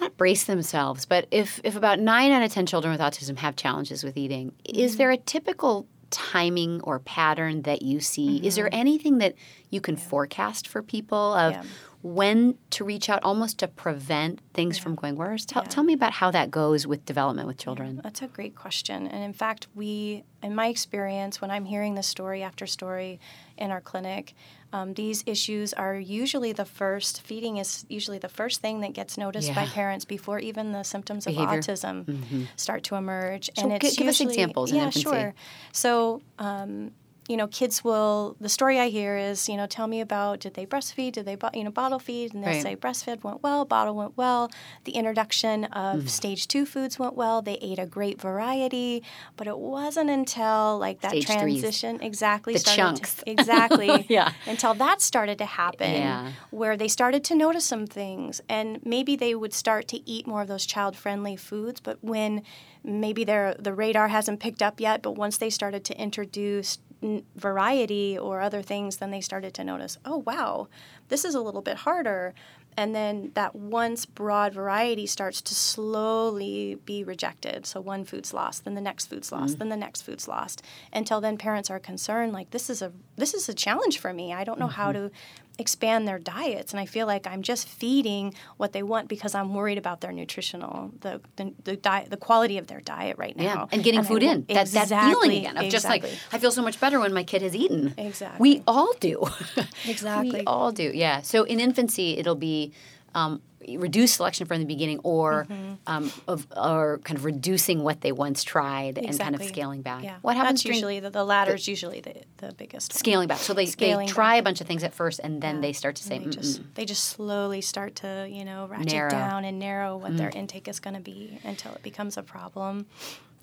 not 0.00 0.16
brace 0.16 0.44
themselves, 0.44 1.06
but 1.06 1.26
if 1.30 1.60
if 1.64 1.74
about 1.74 1.98
9 1.98 2.30
out 2.32 2.42
of 2.42 2.52
10 2.52 2.66
children 2.66 2.92
with 2.92 3.00
autism 3.00 3.38
have 3.38 3.56
challenges 3.56 4.04
with 4.04 4.16
eating, 4.16 4.52
is 4.64 4.96
there 4.96 5.10
a 5.10 5.16
typical 5.16 5.86
timing 6.10 6.80
or 6.82 6.98
pattern 7.00 7.62
that 7.62 7.82
you 7.82 8.00
see? 8.00 8.38
Is 8.46 8.56
there 8.56 8.66
mm-hmm. 8.66 8.80
anything 8.80 9.18
that 9.18 9.34
you 9.70 9.80
can 9.80 9.96
forecast 9.96 10.68
for 10.68 10.82
people 10.82 11.34
of 11.34 11.52
Yeah. 11.52 11.62
when 12.02 12.56
to 12.70 12.84
reach 12.84 13.08
out 13.08 13.22
almost 13.22 13.58
to 13.58 13.68
prevent 13.68 14.40
things 14.54 14.78
from 14.78 14.94
going 14.94 15.16
worse? 15.16 15.44
Tell, 15.44 15.62
Yeah. 15.62 15.68
tell 15.68 15.84
me 15.84 15.92
about 15.92 16.12
how 16.12 16.30
that 16.30 16.50
goes 16.50 16.86
with 16.86 17.04
development 17.04 17.48
with 17.48 17.58
children. 17.58 18.00
That's 18.02 18.22
a 18.22 18.28
great 18.28 18.54
question. 18.54 19.06
And 19.06 19.22
in 19.24 19.32
fact, 19.32 19.66
we, 19.74 20.24
in 20.42 20.54
my 20.54 20.68
experience, 20.68 21.40
when 21.40 21.50
I'm 21.50 21.64
hearing 21.64 21.94
the 21.94 22.02
story 22.02 22.42
after 22.42 22.66
story 22.66 23.20
in 23.58 23.70
our 23.70 23.80
clinic, 23.80 24.34
um, 24.72 24.94
these 24.94 25.22
issues 25.26 25.72
are 25.72 25.94
usually 25.94 26.52
the 26.52 26.64
first, 26.64 27.22
feeding 27.22 27.56
is 27.58 27.86
usually 27.88 28.18
the 28.18 28.28
first 28.28 28.60
thing 28.60 28.80
that 28.80 28.92
gets 28.92 29.16
noticed 29.16 29.54
by 29.54 29.66
parents 29.66 30.04
before 30.04 30.38
even 30.38 30.72
the 30.72 30.82
symptoms 30.82 31.26
of 31.26 31.34
Behavior. 31.34 31.60
autism 31.60 32.46
start 32.56 32.82
to 32.84 32.96
emerge. 32.96 33.50
So 33.56 33.62
and 33.62 33.72
it's 33.72 33.96
give 33.96 34.08
us 34.08 34.20
usually, 34.20 34.34
examples 34.34 34.72
in 34.72 34.78
Yeah, 34.78 34.90
sure. 34.90 35.34
So, 35.72 36.22
um, 36.38 36.92
you 37.28 37.36
know, 37.36 37.46
kids 37.48 37.82
will. 37.82 38.36
The 38.40 38.48
story 38.48 38.78
I 38.78 38.88
hear 38.88 39.16
is, 39.16 39.48
you 39.48 39.56
know, 39.56 39.66
tell 39.66 39.86
me 39.88 40.00
about 40.00 40.40
did 40.40 40.54
they 40.54 40.64
breastfeed, 40.66 41.12
did 41.12 41.24
they, 41.26 41.36
you 41.54 41.64
know, 41.64 41.70
bottle 41.70 41.98
feed, 41.98 42.32
and 42.34 42.42
they 42.44 42.48
Right. 42.48 42.62
say 42.62 42.76
breastfed 42.76 43.24
went 43.24 43.42
well, 43.42 43.64
bottle 43.64 43.94
went 43.94 44.16
well. 44.16 44.50
The 44.84 44.92
introduction 44.92 45.64
of 45.66 46.02
Mm. 46.04 46.08
stage 46.08 46.46
two 46.46 46.64
foods 46.66 46.98
went 46.98 47.14
well. 47.14 47.42
They 47.42 47.58
ate 47.60 47.78
a 47.78 47.86
great 47.86 48.20
variety, 48.20 49.02
but 49.36 49.46
it 49.46 49.58
wasn't 49.58 50.10
until 50.10 50.78
like 50.78 51.00
that 51.00 51.10
Stage 51.10 51.26
threes. 51.26 51.60
transition 51.60 52.00
exactly 52.00 52.52
The 52.52 52.58
started 52.60 52.76
chunks. 52.82 53.14
To, 53.16 53.30
exactly 53.30 54.06
Yeah. 54.08 54.32
until 54.46 54.74
that 54.74 55.00
started 55.02 55.38
to 55.38 55.46
happen 55.46 55.90
Yeah. 55.94 56.32
where 56.50 56.76
they 56.76 56.88
started 56.88 57.24
to 57.24 57.34
notice 57.34 57.64
some 57.64 57.86
things 57.86 58.40
and 58.48 58.78
maybe 58.84 59.16
they 59.16 59.34
would 59.34 59.52
start 59.52 59.88
to 59.88 60.08
eat 60.08 60.26
more 60.26 60.42
of 60.42 60.48
those 60.48 60.64
child-friendly 60.66 61.36
foods 61.36 61.80
but 61.80 61.98
when 62.02 62.42
maybe 62.84 63.24
their 63.24 63.54
the 63.58 63.72
radar 63.74 64.08
hasn't 64.08 64.38
picked 64.38 64.62
up 64.62 64.80
yet 64.80 65.02
but 65.02 65.12
once 65.16 65.38
they 65.38 65.50
started 65.50 65.84
to 65.84 66.00
introduce 66.00 66.78
n- 67.02 67.24
variety 67.36 68.18
or 68.18 68.40
other 68.40 68.62
things 68.62 68.96
then 68.98 69.10
they 69.10 69.20
started 69.20 69.54
to 69.54 69.64
notice 69.64 69.98
oh 70.04 70.18
wow 70.18 70.68
this 71.08 71.24
is 71.24 71.34
a 71.34 71.40
little 71.40 71.62
bit 71.62 71.78
harder. 71.78 72.34
And 72.78 72.94
then 72.94 73.30
that 73.32 73.54
once 73.54 74.04
broad 74.04 74.52
variety 74.52 75.06
starts 75.06 75.40
to 75.40 75.54
slowly 75.54 76.76
be 76.84 77.02
rejected 77.02 77.64
so 77.64 77.80
one 77.80 78.04
food's 78.04 78.34
lost 78.34 78.66
then 78.66 78.74
the 78.74 78.82
next 78.82 79.06
food's 79.06 79.32
lost 79.32 79.54
mm-hmm. 79.54 79.60
then 79.60 79.68
the 79.70 79.78
next 79.78 80.02
food's 80.02 80.28
lost 80.28 80.60
until 80.92 81.22
then 81.22 81.38
parents 81.38 81.70
are 81.70 81.78
concerned 81.78 82.34
like 82.34 82.50
this 82.50 82.68
is 82.68 82.82
a 82.82 82.92
this 83.16 83.32
is 83.32 83.48
a 83.48 83.54
challenge 83.54 83.98
for 83.98 84.12
me. 84.12 84.34
I 84.34 84.44
don't 84.44 84.58
know 84.58 84.66
how 84.66 84.92
mm-hmm. 84.92 85.06
to 85.06 85.12
expand 85.58 86.06
their 86.06 86.18
diets 86.18 86.72
and 86.72 86.80
i 86.80 86.84
feel 86.86 87.06
like 87.06 87.26
i'm 87.26 87.40
just 87.42 87.66
feeding 87.66 88.34
what 88.58 88.72
they 88.74 88.82
want 88.82 89.08
because 89.08 89.34
i'm 89.34 89.54
worried 89.54 89.78
about 89.78 90.00
their 90.02 90.12
nutritional 90.12 90.90
the 91.00 91.20
the, 91.36 91.52
the 91.64 91.76
diet 91.76 92.10
the 92.10 92.16
quality 92.16 92.58
of 92.58 92.66
their 92.66 92.80
diet 92.80 93.16
right 93.18 93.36
now 93.36 93.42
Yeah, 93.44 93.66
and 93.72 93.82
getting 93.82 94.00
I 94.00 94.04
food 94.04 94.22
will- 94.22 94.30
in. 94.32 94.46
That, 94.48 94.66
that 94.72 94.88
feeling 94.88 95.30
Exactly, 95.30 95.38
again 95.38 95.56
of 95.56 95.70
just 95.70 95.86
like. 95.86 96.04
I 96.32 96.38
feel 96.38 96.50
so 96.52 96.62
much 96.62 96.78
better 96.78 97.00
when 97.00 97.12
my 97.14 97.24
kid 97.24 97.40
has 97.42 97.54
eaten. 97.56 97.94
Exactly. 97.96 98.38
We 98.40 98.62
all 98.66 98.92
do. 99.00 99.24
Exactly. 99.88 100.40
we 100.40 100.44
all 100.46 100.72
do, 100.72 100.90
yeah. 100.94 101.22
So 101.22 101.44
in 101.44 101.60
infancy, 101.60 102.18
it'll 102.18 102.34
be 102.34 102.72
um, 103.16 103.40
reduce 103.76 104.12
selection 104.12 104.46
from 104.46 104.58
the 104.60 104.66
beginning 104.66 105.00
or 105.02 105.46
Mm-hmm. 105.48 105.72
um, 105.88 106.12
of 106.28 106.46
or 106.56 106.98
kind 107.04 107.18
of 107.18 107.24
reducing 107.24 107.82
what 107.82 108.00
they 108.02 108.12
once 108.12 108.44
tried 108.44 108.98
and 108.98 109.18
kind 109.18 109.34
of 109.34 109.42
scaling 109.42 109.82
back. 109.82 110.04
Yeah. 110.04 110.16
What 110.22 110.36
happens 110.36 110.62
That's 110.62 110.74
usually 110.74 111.00
the, 111.00 111.10
the 111.10 111.24
latter 111.24 111.54
is 111.54 111.66
usually 111.66 112.00
the, 112.00 112.14
the 112.36 112.52
biggest 112.52 112.92
one. 112.92 112.98
scaling 112.98 113.28
back? 113.28 113.38
So 113.38 113.54
they, 113.54 113.66
they 113.66 114.06
try 114.06 114.34
back. 114.34 114.40
a 114.40 114.44
bunch 114.44 114.60
of 114.60 114.66
things 114.66 114.84
at 114.84 114.94
first 114.94 115.18
and 115.24 115.42
then 115.42 115.60
they 115.62 115.72
start 115.72 115.96
to 115.96 116.04
say, 116.04 116.16
And 116.16 116.26
they 116.26 116.30
just 116.30 116.74
they 116.74 116.84
just 116.84 117.04
slowly 117.04 117.60
start 117.60 117.96
to 117.96 118.28
you 118.30 118.44
know 118.44 118.66
ratchet 118.66 118.92
Narrow. 118.92 119.08
Mm. 119.10 119.18
down 119.28 119.44
and 119.44 119.58
narrow 119.58 119.96
what 119.96 120.16
their 120.16 120.30
intake 120.30 120.68
is 120.68 120.78
going 120.78 120.94
to 120.94 121.00
be 121.00 121.38
until 121.42 121.72
it 121.74 121.82
becomes 121.82 122.16
a 122.16 122.22
problem. 122.22 122.86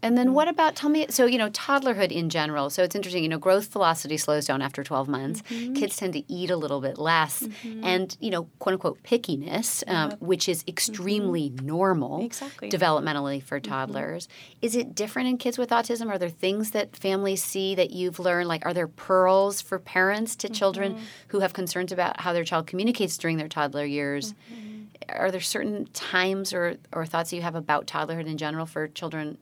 And 0.04 0.18
then 0.18 0.28
Mm. 0.30 0.34
what 0.34 0.48
about 0.48 0.76
tell 0.76 0.90
me 0.90 1.06
so 1.10 1.26
you 1.26 1.38
know 1.38 1.50
toddlerhood 1.50 2.12
in 2.12 2.30
general. 2.30 2.70
So 2.70 2.84
it's 2.84 2.96
interesting, 2.96 3.24
you 3.24 3.30
know, 3.30 3.40
growth 3.40 3.72
velocity 3.72 4.18
slows 4.18 4.46
down 4.46 4.62
after 4.62 4.84
12 4.84 5.08
months. 5.08 5.42
Mm-hmm. 5.44 5.74
Kids 5.74 5.96
tend 5.98 6.14
to 6.14 6.32
eat 6.32 6.50
a 6.52 6.58
little 6.58 6.82
bit 6.82 6.98
less 6.98 7.48
and, 7.82 8.16
you 8.20 8.30
know, 8.30 8.44
quote 8.60 8.74
unquote 8.74 9.02
pickiness, 9.04 9.84
um, 9.88 10.12
which 10.20 10.48
is 10.50 10.64
extremely 10.68 11.50
normal 11.64 12.18
Mm-hmm. 12.18 12.26
Exactly. 12.26 12.70
developmentally 12.70 13.42
for 13.42 13.60
toddlers. 13.60 14.28
Is 14.62 14.76
it 14.76 14.94
different 14.94 15.30
in 15.30 15.38
kids 15.38 15.58
with 15.58 15.70
autism? 15.70 16.10
Are 16.10 16.18
there 16.18 16.30
things 16.30 16.72
that 16.72 16.96
families 16.96 17.42
see 17.44 17.74
that 17.76 17.92
you've 17.92 18.20
learned 18.20 18.48
like 18.50 18.66
are 18.66 18.74
there 18.74 18.88
pearls 18.88 19.62
for 19.62 19.80
parents 19.80 20.36
to 20.38 20.50
children 20.50 20.94
Mm-hmm. 20.94 21.04
who 21.30 21.40
have 21.40 21.54
concerns 21.54 21.92
about 21.94 22.20
how 22.22 22.34
their 22.34 22.44
child 22.44 22.68
communicates 22.68 23.18
during 23.18 23.38
their 23.38 23.48
toddler 23.48 23.86
years? 23.86 24.34
Mm-hmm. 24.34 25.20
Are 25.24 25.32
there 25.32 25.42
certain 25.42 25.86
times 25.94 26.54
or, 26.54 26.78
or 26.92 27.06
thoughts 27.06 27.32
you 27.34 27.42
have 27.42 27.56
about 27.56 27.88
toddlerhood 27.88 28.26
in 28.28 28.38
general 28.38 28.66
for 28.66 28.88
children 28.88 29.38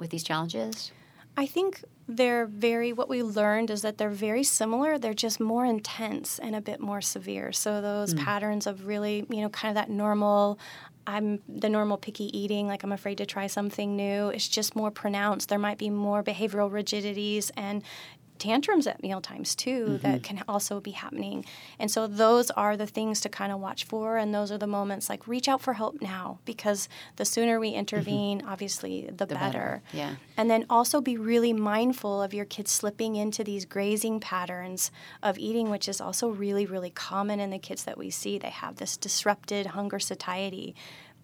with 0.00 0.10
these 0.10 0.24
challenges? 0.24 0.92
I 1.36 1.46
think 1.46 1.84
they're 2.08 2.46
very, 2.46 2.92
what 2.92 3.08
we 3.08 3.22
learned 3.22 3.70
is 3.70 3.82
that 3.82 3.98
they're 3.98 4.10
very 4.10 4.42
similar. 4.42 4.98
They're 4.98 5.14
just 5.14 5.38
more 5.40 5.64
intense 5.64 6.38
and 6.38 6.56
a 6.56 6.60
bit 6.60 6.80
more 6.80 7.00
severe. 7.00 7.52
So 7.52 7.80
those 7.80 8.12
hmm. 8.12 8.18
patterns 8.18 8.66
of 8.66 8.86
really, 8.86 9.26
you 9.30 9.40
know, 9.40 9.48
kind 9.48 9.70
of 9.70 9.76
that 9.76 9.90
normal, 9.90 10.58
I'm 11.06 11.40
the 11.48 11.68
normal 11.68 11.96
picky 11.96 12.36
eating, 12.36 12.66
like 12.66 12.82
I'm 12.82 12.92
afraid 12.92 13.18
to 13.18 13.26
try 13.26 13.46
something 13.46 13.96
new, 13.96 14.28
it's 14.28 14.48
just 14.48 14.74
more 14.74 14.90
pronounced. 14.90 15.48
There 15.48 15.58
might 15.58 15.78
be 15.78 15.88
more 15.88 16.22
behavioral 16.22 16.70
rigidities 16.70 17.50
and 17.56 17.82
tantrums 18.40 18.86
at 18.86 19.02
meal 19.02 19.20
times 19.20 19.54
too 19.54 19.98
that 20.02 20.22
mm-hmm. 20.22 20.36
can 20.36 20.44
also 20.48 20.80
be 20.80 20.92
happening. 20.92 21.44
And 21.78 21.90
so 21.90 22.06
those 22.06 22.50
are 22.50 22.76
the 22.76 22.86
things 22.86 23.20
to 23.20 23.28
kind 23.28 23.52
of 23.52 23.60
watch 23.60 23.84
for 23.84 24.16
and 24.16 24.34
those 24.34 24.50
are 24.50 24.58
the 24.58 24.66
moments 24.66 25.08
like 25.08 25.28
reach 25.28 25.48
out 25.48 25.60
for 25.60 25.74
help 25.74 26.00
now 26.02 26.38
because 26.44 26.88
the 27.16 27.24
sooner 27.24 27.60
we 27.60 27.70
mm-hmm. 27.70 27.78
intervene, 27.78 28.42
obviously 28.46 29.08
the, 29.10 29.26
better. 29.26 29.82
Yeah. 29.92 30.16
And 30.36 30.50
then 30.50 30.66
also 30.68 31.00
be 31.00 31.16
really 31.16 31.52
mindful 31.52 32.22
of 32.22 32.34
your 32.34 32.44
kids 32.44 32.72
slipping 32.72 33.16
into 33.16 33.44
these 33.44 33.64
grazing 33.64 34.20
patterns 34.20 34.90
of 35.22 35.38
eating, 35.38 35.70
which 35.70 35.88
is 35.88 36.00
also 36.00 36.28
really, 36.28 36.66
really 36.66 36.90
common 36.90 37.40
in 37.40 37.50
the 37.50 37.58
kids 37.58 37.84
that 37.84 37.98
we 37.98 38.10
see. 38.10 38.38
They 38.38 38.50
have 38.50 38.76
this 38.76 38.96
disrupted 38.96 39.66
hunger 39.66 39.98
satiety. 39.98 40.74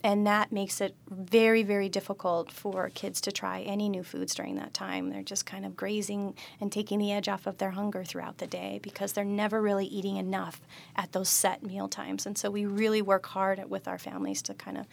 And 0.03 0.27
that 0.27 0.53
makes 0.53 0.81
it 0.81 0.95
very, 1.11 1.63
very 1.63 1.89
difficult 1.89 2.53
for 2.53 2.91
kids 2.91 3.21
to 3.23 3.33
try 3.33 3.63
any 3.63 3.89
new 3.89 4.03
foods 4.03 4.35
during 4.35 4.55
that 4.57 4.75
time. 4.75 5.11
They're 5.11 5.23
just 5.23 5.47
kind 5.47 5.67
of 5.67 5.77
grazing 5.77 6.35
and 6.61 6.71
taking 6.71 6.99
the 6.99 7.13
edge 7.13 7.29
off 7.29 7.47
of 7.47 7.59
their 7.59 7.73
hunger 7.73 8.05
throughout 8.05 8.39
the 8.39 8.47
day 8.47 8.79
because 8.83 9.13
they're 9.13 9.25
never 9.25 9.61
really 9.61 9.87
eating 9.87 10.17
enough 10.17 10.61
at 10.95 11.13
those 11.13 11.29
set 11.29 11.63
meal 11.63 11.89
times. 11.89 12.27
And 12.27 12.39
so 12.39 12.51
we 12.51 12.67
really 12.67 13.03
work 13.03 13.27
hard 13.27 13.69
with 13.69 13.89
our 13.89 13.99
families 13.99 14.43
to 14.43 14.55
kind 14.55 14.79
of 14.79 14.87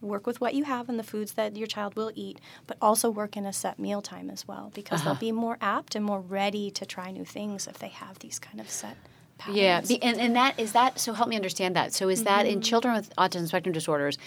work 0.00 0.26
with 0.26 0.40
what 0.40 0.54
you 0.54 0.64
have 0.64 0.88
and 0.88 0.98
the 0.98 1.04
foods 1.04 1.32
that 1.34 1.56
your 1.56 1.66
child 1.66 1.94
will 1.96 2.12
eat, 2.14 2.40
but 2.66 2.76
also 2.80 3.10
work 3.10 3.36
in 3.36 3.46
a 3.46 3.52
set 3.52 3.78
meal 3.78 4.02
time 4.02 4.30
as 4.30 4.46
well 4.48 4.70
because 4.74 5.02
they'll 5.02 5.12
uh-huh. 5.12 5.20
be 5.20 5.32
more 5.32 5.58
apt 5.60 5.94
and 5.94 6.04
more 6.04 6.20
ready 6.20 6.70
to 6.70 6.84
try 6.84 7.10
new 7.10 7.24
things 7.24 7.66
if 7.66 7.78
they 7.78 7.88
have 7.88 8.18
these 8.18 8.38
kind 8.38 8.60
of 8.60 8.68
set 8.68 8.96
patterns. 9.38 9.90
Yeah, 9.90 9.98
and, 10.02 10.18
and 10.18 10.36
that 10.36 10.58
is 10.58 10.72
that. 10.72 10.98
So 10.98 11.12
help 11.12 11.28
me 11.28 11.36
understand 11.36 11.76
that. 11.76 11.92
So 11.92 12.08
is 12.08 12.24
that 12.24 12.44
Mm-hmm. 12.46 12.52
in 12.52 12.60
children 12.60 12.94
with 12.94 13.14
autism 13.16 13.46
spectrum 13.48 13.72
disorders, 13.72 14.18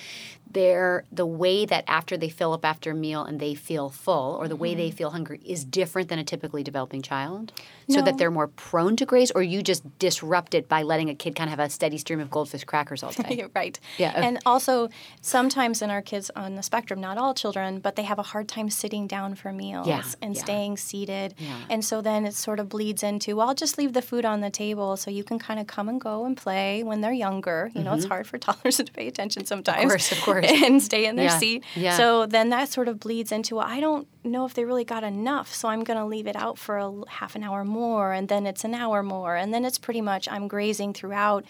they're 0.52 1.04
the 1.12 1.26
way 1.26 1.66
that 1.66 1.84
after 1.88 2.18
they 2.18 2.30
fill 2.30 2.54
up 2.54 2.66
after 2.66 2.92
a 2.92 2.96
meal 2.96 3.24
and 3.24 3.40
they 3.40 3.54
feel 3.56 3.90
full, 3.90 4.36
or 4.40 4.48
the 4.48 4.56
way 4.56 4.70
Mm-hmm. 4.72 4.78
they 4.80 4.92
feel 4.92 5.10
hungry, 5.12 5.40
is 5.46 5.64
different 5.66 6.10
than 6.10 6.20
a 6.20 6.24
typically 6.24 6.64
developing 6.64 7.02
child. 7.02 7.52
So 7.92 8.04
that 8.04 8.20
they're 8.20 8.30
more 8.30 8.48
prone 8.48 8.96
to 8.98 9.06
graze, 9.06 9.32
or 9.32 9.42
you 9.42 9.64
just 9.64 9.98
disrupt 9.98 10.54
it 10.54 10.70
by 10.70 10.84
letting 10.84 11.10
a 11.10 11.16
kid 11.16 11.36
kind 11.36 11.48
of 11.50 11.58
have 11.58 11.66
a 11.68 11.72
steady 11.72 11.98
stream 11.98 12.20
of 12.20 12.30
goldfish 12.30 12.64
crackers 12.64 13.02
all 13.02 13.12
day. 13.12 13.46
Right. 13.56 13.80
Yeah. 13.98 14.12
And 14.16 14.38
also, 14.46 14.90
sometimes 15.22 15.82
in 15.82 15.90
our 15.90 16.02
kids 16.04 16.30
on 16.36 16.54
the 16.56 16.62
spectrum, 16.64 17.02
not 17.02 17.18
all 17.18 17.34
children, 17.34 17.80
but 17.80 17.96
they 17.96 18.04
have 18.04 18.20
a 18.20 18.24
hard 18.24 18.48
time 18.48 18.70
sitting 18.70 19.08
down 19.08 19.34
for 19.34 19.52
meals 19.52 19.88
Yeah, 19.88 20.04
and 20.22 20.36
yeah. 20.36 20.42
staying 20.44 20.78
seated. 20.78 21.34
Yeah. 21.40 21.56
And 21.70 21.84
so 21.84 22.00
then 22.02 22.26
it 22.28 22.36
sort 22.36 22.60
of 22.60 22.70
bleeds 22.70 23.02
into, 23.02 23.36
well, 23.36 23.50
I'll 23.50 23.56
just 23.56 23.78
leave 23.80 23.94
the 23.94 24.04
food 24.04 24.24
on 24.24 24.42
the 24.42 24.52
table 24.52 24.96
so 24.96 25.10
you 25.10 25.24
can 25.24 25.40
kind 25.40 25.60
of 25.60 25.66
come 25.66 25.90
and 25.90 26.00
go 26.00 26.26
and 26.26 26.38
play 26.38 26.84
when 26.84 27.02
they're 27.02 27.12
younger. 27.12 27.72
You 27.74 27.82
know, 27.84 27.94
it's 27.96 28.06
hard 28.06 28.28
for 28.28 28.38
toddlers 28.46 28.78
to 28.78 28.86
pay 28.86 29.08
attention 29.08 29.46
sometimes. 29.46 29.80
Mm-hmm. 29.80 29.90
course, 29.90 30.12
of 30.12 30.22
course. 30.22 30.39
And 30.66 30.82
stay 30.82 31.06
in 31.06 31.16
their 31.16 31.26
Yeah, 31.26 31.38
seat. 31.40 31.64
yeah. 31.76 31.98
So 31.98 32.26
then 32.26 32.50
that 32.50 32.70
sort 32.70 32.88
of 32.88 33.00
bleeds 33.00 33.32
into, 33.32 33.56
well, 33.56 33.68
I 33.68 33.80
don't 33.80 34.08
know 34.24 34.46
if 34.46 34.54
they 34.54 34.66
really 34.66 34.86
got 34.86 35.04
enough, 35.04 35.54
so 35.54 35.68
I'm 35.70 35.84
going 35.84 36.00
to 36.00 36.06
leave 36.06 36.28
it 36.28 36.36
out 36.36 36.58
for 36.58 36.78
a 36.78 36.92
half 37.10 37.36
an 37.36 37.44
hour 37.44 37.64
more, 37.66 38.12
and 38.14 38.28
then 38.30 38.46
it's 38.46 38.64
an 38.64 38.74
hour 38.76 39.04
more, 39.04 39.36
and 39.36 39.54
then 39.54 39.66
it's 39.66 39.78
pretty 39.78 40.02
much 40.02 40.28
I'm 40.30 40.48
grazing 40.48 40.94
throughout, 40.94 41.46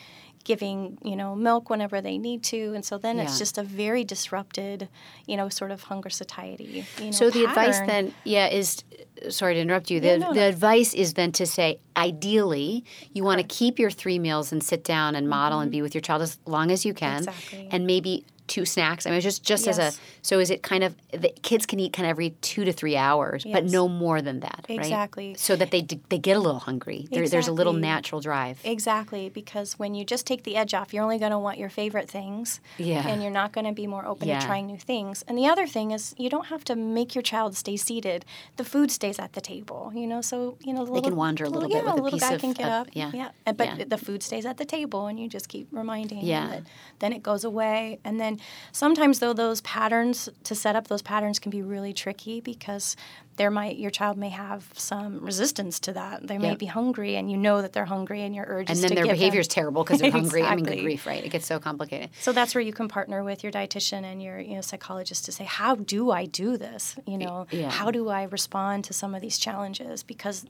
giving 0.46 0.98
you 1.04 1.16
know 1.18 1.36
milk 1.36 1.70
whenever 1.70 2.00
they 2.02 2.18
need 2.18 2.42
to, 2.44 2.74
and 2.74 2.84
so 2.86 2.98
then 2.98 3.18
Yeah. 3.18 3.24
it's 3.24 3.38
just 3.38 3.58
a 3.58 3.64
very 3.64 4.04
disrupted, 4.06 4.88
you 5.28 5.36
know, 5.38 5.50
sort 5.50 5.72
of 5.72 5.84
hunger 5.84 6.10
satiety. 6.10 6.86
You 7.00 7.06
know, 7.06 7.12
So 7.12 7.30
the 7.30 7.44
advice 7.44 7.80
then, 7.82 8.14
yeah, 8.24 8.48
is 8.48 8.84
sorry 9.30 9.56
to 9.56 9.60
interrupt 9.60 9.92
you. 9.92 10.00
The, 10.00 10.08
Yeah, 10.08 10.18
no, 10.18 10.34
the 10.34 10.40
no. 10.40 10.48
advice 10.48 10.94
is 10.94 11.14
then 11.16 11.34
to 11.34 11.46
say, 11.46 11.80
ideally, 11.98 12.86
you 13.14 13.24
want 13.26 13.42
to 13.42 13.48
keep 13.48 13.78
your 13.80 13.92
three 13.92 14.18
meals 14.18 14.52
and 14.54 14.64
sit 14.64 14.84
down 14.86 15.14
and 15.16 15.28
model 15.28 15.60
and 15.60 15.70
be 15.72 15.82
with 15.82 15.94
your 15.94 16.02
child 16.02 16.22
as 16.22 16.40
long 16.46 16.72
as 16.72 16.86
you 16.86 16.94
can, 16.94 17.10
Mm-hmm. 17.26 17.30
Exactly. 17.30 17.68
and 17.72 17.86
maybe 17.86 18.26
two 18.50 18.66
snacks. 18.66 19.06
I 19.06 19.12
mean, 19.12 19.22
just 19.22 19.44
just 19.44 19.68
as 19.68 19.78
a 19.80 19.94
so 20.22 20.40
is 20.40 20.50
it 20.50 20.62
kind 20.64 20.84
of 20.84 20.96
the 21.14 21.30
kids 21.42 21.66
can 21.66 21.80
eat 21.80 21.94
kind 21.94 22.06
of 22.08 22.10
every 22.10 22.32
two 22.42 22.66
to 22.66 22.74
three 22.74 22.98
hours, 22.98 23.46
but 23.50 23.64
no 23.64 23.88
more 23.88 24.22
than 24.22 24.42
that, 24.42 24.66
right? 24.68 24.78
Exactly. 24.78 25.36
So 25.36 25.56
that 25.56 25.72
they 25.72 25.82
d- 25.82 26.02
they 26.10 26.18
get 26.18 26.36
a 26.36 26.40
little 26.42 26.60
hungry. 26.60 27.08
There, 27.12 27.26
There's 27.30 27.48
a 27.48 27.54
little 27.54 27.74
natural 27.74 28.20
drive. 28.20 28.60
Exactly, 28.66 29.30
because 29.30 29.80
when 29.80 29.96
you 29.96 30.04
just 30.04 30.26
take 30.26 30.44
the 30.44 30.56
edge 30.58 30.74
off, 30.74 30.94
you're 30.94 31.04
only 31.04 31.20
going 31.20 31.32
to 31.32 31.40
want 31.40 31.58
your 31.58 31.70
favorite 31.70 32.10
things. 32.10 32.60
Yeah. 32.78 33.08
And 33.08 33.22
you're 33.22 33.32
not 33.32 33.54
going 33.54 33.66
to 33.66 33.72
be 33.74 33.88
more 33.88 34.06
open 34.06 34.28
Yeah. 34.28 34.40
to 34.40 34.46
trying 34.46 34.66
new 34.68 34.78
things. 34.78 35.24
And 35.28 35.38
the 35.38 35.48
other 35.48 35.68
thing 35.68 35.92
is, 35.92 36.16
you 36.18 36.30
don't 36.30 36.48
have 36.48 36.64
to 36.66 36.76
make 36.76 37.14
your 37.16 37.22
child 37.22 37.56
stay 37.56 37.78
seated. 37.78 38.26
The 38.58 38.64
food 38.66 38.90
stays 38.92 39.20
at 39.20 39.34
the 39.34 39.42
table, 39.42 39.92
you 39.94 40.08
know, 40.08 40.22
so, 40.22 40.58
you 40.62 40.74
know, 40.74 40.86
the 40.86 40.94
They 40.94 41.02
can 41.02 41.16
wander 41.16 41.44
a 41.46 41.50
little 41.50 41.70
bit 41.70 41.84
yeah, 41.84 41.94
with 41.94 42.00
a 42.00 42.04
little 42.04 42.20
guy 42.20 42.34
of- 42.34 42.42
can 42.42 42.54
get 42.54 42.66
of- 42.66 42.72
up. 42.82 42.88
yeah. 42.94 43.12
Yeah. 43.14 43.30
But 43.46 43.78
Yeah. 43.78 43.86
the 43.88 43.98
food 43.98 44.24
stays 44.24 44.46
at 44.46 44.58
the 44.58 44.66
table, 44.66 45.06
and 45.08 45.20
you 45.20 45.28
just 45.30 45.48
keep 45.50 45.68
reminding 45.72 46.22
Yeah. 46.26 46.42
him 46.42 46.50
that 46.50 46.64
then 47.00 47.14
it 47.14 47.22
goes 47.24 47.44
away. 47.44 48.00
And 48.04 48.20
then 48.20 48.39
sometimes, 48.72 49.20
though, 49.20 49.34
those 49.34 49.62
patterns, 49.62 50.30
to 50.44 50.56
set 50.56 50.76
up 50.76 50.88
those 50.88 51.02
patterns 51.02 51.40
can 51.40 51.50
be 51.50 51.62
really 51.62 51.94
tricky 51.94 52.42
because 52.42 52.96
there 53.40 53.50
might 53.50 53.78
your 53.78 53.90
child 53.90 54.18
may 54.18 54.28
have 54.30 54.68
some 54.74 55.24
resistance 55.24 55.80
to 55.80 55.94
that. 55.94 56.28
They 56.28 56.38
may 56.38 56.50
Yep. 56.50 56.60
be 56.60 56.66
hungry, 56.66 57.16
and 57.16 57.32
you 57.32 57.38
know 57.38 57.62
that 57.62 57.72
they're 57.74 57.86
hungry, 57.86 58.22
and 58.24 58.36
your 58.36 58.46
urge 58.48 58.70
And 58.70 58.78
then 58.80 58.94
their 58.96 59.06
behavior 59.06 59.40
is 59.40 59.48
terrible 59.48 59.84
because 59.86 60.00
they're 60.02 60.12
hungry. 60.12 60.44
I 60.44 60.56
mean, 60.56 60.66
good 60.66 60.82
grief, 60.82 61.06
right? 61.08 61.24
It 61.24 61.30
gets 61.30 61.48
so 61.48 61.58
complicated. 61.58 62.10
So 62.20 62.34
that's 62.34 62.54
where 62.54 62.62
you 62.62 62.74
can 62.74 62.90
partner 62.90 63.24
with 63.24 63.42
your 63.44 63.52
dietitian 63.52 64.04
and 64.04 64.22
your 64.22 64.40
you 64.40 64.56
know 64.56 64.62
psychologist 64.62 65.24
to 65.26 65.32
say, 65.32 65.46
how 65.46 65.76
do 65.76 66.12
I 66.12 66.26
do 66.26 66.58
this? 66.58 66.98
You 67.08 67.18
know, 67.18 67.48
yeah. 67.50 67.70
how 67.70 67.90
do 67.92 68.10
I 68.10 68.24
respond 68.24 68.84
to 68.86 68.94
some 68.94 69.16
of 69.16 69.22
these 69.22 69.38
challenges? 69.40 70.04
Because 70.04 70.46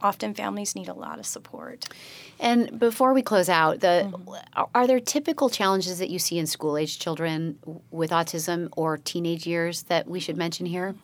often 0.00 0.32
families 0.34 0.74
need 0.74 0.88
a 0.88 0.94
lot 0.94 1.18
of 1.18 1.26
support. 1.26 1.88
And 2.40 2.78
before 2.78 3.12
we 3.12 3.22
close 3.22 3.48
out, 3.50 3.80
the 3.80 3.90
Mm-hmm. 4.10 4.28
are- 4.60 4.68
are 4.74 4.86
there 4.86 5.00
typical 5.00 5.50
challenges 5.50 5.98
that 5.98 6.08
you 6.08 6.18
see 6.18 6.38
in 6.38 6.46
school 6.46 6.78
age 6.78 6.98
children 6.98 7.58
with 7.90 8.10
autism 8.12 8.68
or 8.80 8.96
teenage 8.96 9.46
years 9.46 9.82
that 9.92 10.08
we 10.08 10.18
should 10.20 10.38
mention 10.38 10.64
here? 10.64 10.94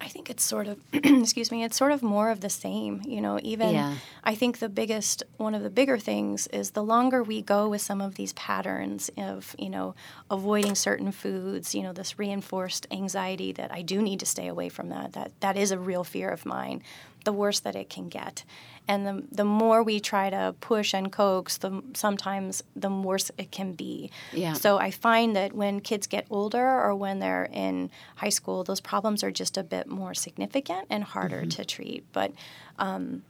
I 0.00 0.08
think 0.08 0.30
it's 0.30 0.42
sort 0.42 0.66
of, 0.66 0.78
excuse 0.92 1.52
me, 1.52 1.62
it's 1.62 1.76
sort 1.76 1.92
of 1.92 2.02
more 2.02 2.30
of 2.30 2.40
the 2.40 2.50
same. 2.50 3.02
You 3.06 3.20
know, 3.20 3.38
even 3.42 3.70
Yeah. 3.70 3.94
I 4.24 4.34
think 4.34 4.58
the 4.58 4.68
biggest, 4.68 5.22
one 5.36 5.54
of 5.54 5.62
the 5.62 5.70
bigger 5.70 5.98
things 5.98 6.46
is 6.48 6.70
the 6.70 6.82
longer 6.82 7.22
we 7.22 7.42
go 7.42 7.68
with 7.68 7.82
some 7.82 8.00
of 8.00 8.14
these 8.14 8.32
patterns 8.32 9.10
of, 9.16 9.54
you 9.58 9.70
know, 9.70 9.94
avoiding 10.30 10.74
certain 10.74 11.12
foods, 11.12 11.74
you 11.74 11.82
know, 11.82 11.92
this 11.92 12.18
reinforced 12.18 12.86
anxiety 12.90 13.52
that 13.52 13.72
I 13.72 13.82
do 13.82 14.00
need 14.00 14.20
to 14.20 14.26
stay 14.26 14.48
away 14.48 14.68
from 14.68 14.88
that. 14.88 15.12
That 15.12 15.32
that 15.40 15.56
is 15.56 15.70
a 15.70 15.78
real 15.78 16.04
fear 16.04 16.30
of 16.30 16.46
mine. 16.46 16.82
The 17.24 17.32
worse 17.32 17.60
that 17.60 17.76
it 17.76 17.88
can 17.90 18.08
get, 18.08 18.44
and 18.88 19.06
the 19.06 19.22
the 19.30 19.44
more 19.44 19.82
we 19.82 20.00
try 20.00 20.30
to 20.30 20.54
push 20.60 20.94
and 20.94 21.12
coax, 21.12 21.58
the 21.58 21.82
sometimes 21.94 22.62
the 22.74 22.88
worse 22.88 23.30
it 23.38 23.50
can 23.50 23.72
be. 23.72 24.10
Yeah. 24.32 24.54
So 24.54 24.78
I 24.78 24.90
find 24.90 25.36
that 25.36 25.52
when 25.52 25.80
kids 25.80 26.06
get 26.06 26.26
older 26.30 26.66
or 26.66 26.94
when 26.94 27.18
they're 27.18 27.48
in 27.52 27.90
high 28.16 28.30
school, 28.30 28.64
those 28.64 28.80
problems 28.80 29.22
are 29.22 29.30
just 29.30 29.56
a 29.58 29.62
bit 29.62 29.86
more 29.86 30.14
significant 30.14 30.86
and 30.90 31.04
harder 31.04 31.40
Mm-hmm. 31.42 31.48
to 31.50 31.64
treat. 31.64 32.04
But 32.12 32.32
um, 32.78 33.22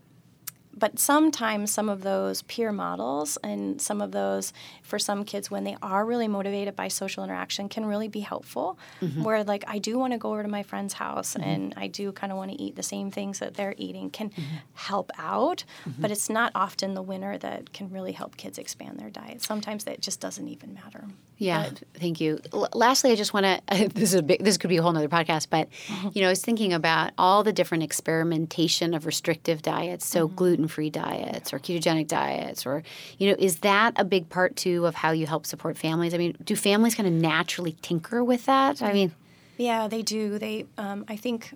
but 0.76 0.98
sometimes 0.98 1.72
some 1.72 1.88
of 1.88 2.02
those 2.02 2.42
peer 2.42 2.72
models 2.72 3.36
and 3.42 3.80
some 3.80 4.00
of 4.00 4.12
those 4.12 4.52
for 4.82 4.98
some 4.98 5.24
kids 5.24 5.50
when 5.50 5.64
they 5.64 5.76
are 5.82 6.04
really 6.04 6.28
motivated 6.28 6.76
by 6.76 6.88
social 6.88 7.24
interaction 7.24 7.68
can 7.68 7.84
really 7.84 8.08
be 8.08 8.20
helpful 8.20 8.78
mm-hmm. 9.00 9.22
where 9.22 9.42
like 9.44 9.64
i 9.66 9.78
do 9.78 9.98
want 9.98 10.12
to 10.12 10.18
go 10.18 10.30
over 10.30 10.42
to 10.42 10.48
my 10.48 10.62
friend's 10.62 10.94
house 10.94 11.34
mm-hmm. 11.34 11.48
and 11.48 11.74
i 11.76 11.86
do 11.86 12.12
kind 12.12 12.32
of 12.32 12.38
want 12.38 12.50
to 12.50 12.60
eat 12.60 12.76
the 12.76 12.82
same 12.82 13.10
things 13.10 13.38
that 13.40 13.54
they're 13.54 13.74
eating 13.76 14.10
can 14.10 14.30
mm-hmm. 14.30 14.56
help 14.74 15.10
out 15.18 15.64
mm-hmm. 15.84 16.00
but 16.00 16.10
it's 16.10 16.30
not 16.30 16.52
often 16.54 16.94
the 16.94 17.02
winner 17.02 17.36
that 17.38 17.72
can 17.72 17.90
really 17.90 18.12
help 18.12 18.36
kids 18.36 18.58
expand 18.58 18.98
their 18.98 19.10
diet 19.10 19.42
sometimes 19.42 19.84
that 19.84 20.00
just 20.00 20.20
doesn't 20.20 20.48
even 20.48 20.74
matter 20.74 21.04
yeah 21.38 21.68
but, 21.68 21.82
thank 21.94 22.20
you 22.20 22.40
L- 22.52 22.68
lastly 22.74 23.10
i 23.10 23.16
just 23.16 23.34
want 23.34 23.44
to 23.44 23.88
this 23.94 24.10
is 24.10 24.14
a 24.14 24.22
big 24.22 24.42
this 24.44 24.56
could 24.56 24.70
be 24.70 24.76
a 24.76 24.82
whole 24.82 24.96
other 24.96 25.08
podcast 25.08 25.48
but 25.50 25.68
mm-hmm. 25.70 26.08
you 26.12 26.22
know 26.22 26.28
i 26.28 26.30
was 26.30 26.42
thinking 26.42 26.72
about 26.72 27.12
all 27.18 27.42
the 27.42 27.52
different 27.52 27.82
experimentation 27.82 28.94
of 28.94 29.06
restrictive 29.06 29.62
diets 29.62 30.06
so 30.06 30.26
mm-hmm. 30.26 30.36
gluten 30.36 30.59
gluten-free 30.60 30.90
diets 30.90 31.52
or 31.52 31.58
ketogenic 31.58 32.06
diets 32.06 32.66
or 32.66 32.82
you 33.18 33.30
know 33.30 33.36
is 33.38 33.60
that 33.60 33.92
a 33.96 34.04
big 34.04 34.28
part 34.28 34.56
too 34.56 34.86
of 34.86 34.94
how 34.94 35.10
you 35.10 35.26
help 35.26 35.46
support 35.46 35.76
families? 35.78 36.14
I 36.14 36.18
mean 36.18 36.36
do 36.44 36.56
families 36.56 36.94
kind 36.94 37.08
of 37.08 37.14
naturally 37.14 37.76
tinker 37.82 38.22
with 38.22 38.46
that? 38.46 38.82
I 38.82 38.92
mean 38.92 39.12
yeah 39.56 39.88
they 39.88 40.02
do. 40.02 40.38
They 40.38 40.66
um, 40.76 41.04
i 41.08 41.16
think 41.16 41.54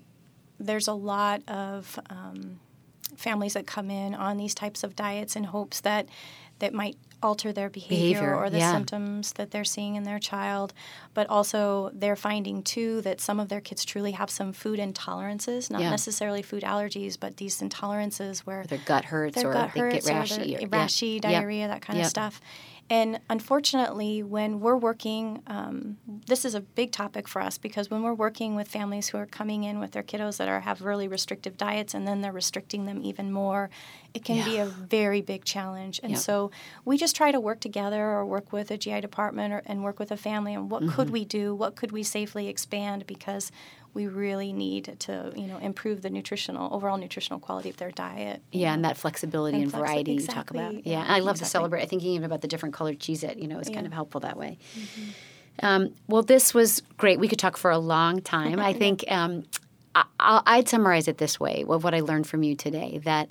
there's 0.58 0.88
a 0.88 0.94
lot 0.94 1.42
of 1.48 1.98
um, 2.10 2.60
families 3.16 3.54
that 3.54 3.66
come 3.66 3.90
in 3.90 4.14
on 4.14 4.36
these 4.36 4.54
types 4.54 4.84
of 4.84 4.96
diets 4.96 5.36
in 5.36 5.44
hopes 5.44 5.80
that 5.80 6.06
that 6.58 6.72
might 6.72 6.96
alter 7.24 7.52
their 7.52 7.70
behavior, 7.70 8.20
behavior 8.20 8.36
or 8.36 8.50
the 8.50 8.58
yeah. 8.58 8.72
symptoms 8.72 9.32
that 9.32 9.50
they're 9.50 9.64
seeing 9.64 9.94
in 9.94 10.02
their 10.02 10.18
child. 10.18 10.74
But 11.14 11.28
also, 11.30 11.90
they're 11.94 12.16
finding 12.16 12.62
too 12.62 13.00
that 13.00 13.20
some 13.20 13.40
of 13.40 13.48
their 13.48 13.62
kids 13.62 13.84
truly 13.84 14.12
have 14.12 14.28
some 14.28 14.52
food 14.52 14.78
intolerances, 14.78 15.70
not 15.70 15.80
yeah. 15.80 15.90
necessarily 15.90 16.42
food 16.42 16.62
allergies, 16.62 17.18
but 17.18 17.38
these 17.38 17.60
intolerances 17.60 18.40
where 18.40 18.64
their 18.64 18.80
gut 18.84 19.06
hurts 19.06 19.36
their 19.36 19.50
or 19.50 19.54
gut 19.54 19.70
they 19.74 19.80
get 19.92 20.02
rashy, 20.04 20.60
or, 20.60 20.66
or 20.66 20.68
rashy, 20.68 21.14
yeah. 21.14 21.20
diarrhea, 21.20 21.68
that 21.68 21.80
kind 21.80 21.98
of 22.00 22.06
stuff. 22.06 22.40
And 22.90 23.18
unfortunately, 23.30 24.22
when 24.22 24.60
we're 24.60 24.76
working, 24.76 25.42
um, 25.46 25.96
this 26.26 26.44
is 26.44 26.54
a 26.54 26.60
big 26.60 26.92
topic 26.92 27.26
for 27.26 27.40
us 27.40 27.56
because 27.56 27.90
when 27.90 28.02
we're 28.02 28.14
working 28.14 28.56
with 28.56 28.68
families 28.68 29.08
who 29.08 29.16
are 29.16 29.26
coming 29.26 29.64
in 29.64 29.78
with 29.80 29.92
their 29.92 30.02
kiddos 30.02 30.36
that 30.36 30.48
are 30.48 30.60
have 30.60 30.82
really 30.82 31.08
restrictive 31.08 31.56
diets 31.56 31.94
and 31.94 32.06
then 32.06 32.20
they're 32.20 32.30
restricting 32.32 32.84
them 32.84 33.00
even 33.02 33.32
more, 33.32 33.70
it 34.12 34.22
can 34.22 34.36
yeah. 34.36 34.44
be 34.44 34.56
a 34.58 34.66
very 34.66 35.22
big 35.22 35.44
challenge. 35.44 35.98
And 36.02 36.18
so 36.18 36.50
we 36.84 36.98
just 36.98 37.16
try 37.16 37.32
to 37.32 37.40
work 37.40 37.60
together 37.60 38.02
or 38.04 38.26
work 38.26 38.52
with 38.52 38.70
a 38.70 38.76
GI 38.76 39.00
department 39.00 39.54
or, 39.54 39.62
and 39.64 39.82
work 39.82 39.98
with 39.98 40.12
a 40.12 40.16
family 40.16 40.52
and 40.52 40.70
what 40.70 40.82
mm-hmm. 40.82 40.92
could 40.92 41.10
we 41.10 41.24
do? 41.24 41.54
What 41.54 41.76
could 41.76 41.90
we 41.90 42.02
safely 42.02 42.48
expand? 42.48 43.06
Because 43.06 43.50
we 43.94 44.08
really 44.08 44.52
need 44.52 44.96
to 44.98 45.32
you 45.36 45.46
know 45.46 45.56
improve 45.58 46.02
the 46.02 46.10
nutritional 46.10 46.74
overall 46.74 46.98
nutritional 46.98 47.38
quality 47.38 47.70
of 47.70 47.76
their 47.76 47.92
diet. 47.92 48.42
Yeah, 48.52 48.68
know. 48.68 48.74
and 48.74 48.84
that 48.84 48.96
flexibility 48.96 49.56
and, 49.56 49.64
and 49.64 49.72
variety 49.72 50.14
exactly. 50.14 50.58
you 50.58 50.64
talk 50.66 50.74
about. 50.74 50.86
Yeah, 50.86 51.04
I 51.06 51.20
love 51.20 51.36
exactly. 51.36 51.38
to 51.38 51.44
celebrate. 51.46 51.82
I 51.82 51.86
think 51.86 52.02
even 52.02 52.24
about 52.24 52.42
the 52.42 52.48
different 52.48 52.74
colored 52.74 52.98
Cheez-It, 52.98 53.38
you 53.38 53.48
know, 53.48 53.58
is 53.60 53.68
yeah. 53.68 53.76
kind 53.76 53.86
of 53.86 53.92
helpful 53.92 54.20
that 54.20 54.36
way. 54.36 54.58
Mm-hmm. 54.76 55.10
Um, 55.62 55.94
well, 56.08 56.22
this 56.22 56.52
was 56.52 56.82
great. 56.96 57.20
We 57.20 57.28
could 57.28 57.38
talk 57.38 57.56
for 57.56 57.70
a 57.70 57.78
long 57.78 58.20
time. 58.20 58.58
I 58.58 58.72
think 58.82 59.04
um, 59.08 59.44
I, 60.18 60.56
would 60.56 60.68
summarize 60.68 61.08
it 61.08 61.18
this 61.18 61.38
way: 61.38 61.64
of 61.68 61.84
what 61.84 61.94
I 61.94 62.00
learned 62.00 62.26
from 62.26 62.42
you 62.42 62.56
today 62.56 63.00
that 63.04 63.30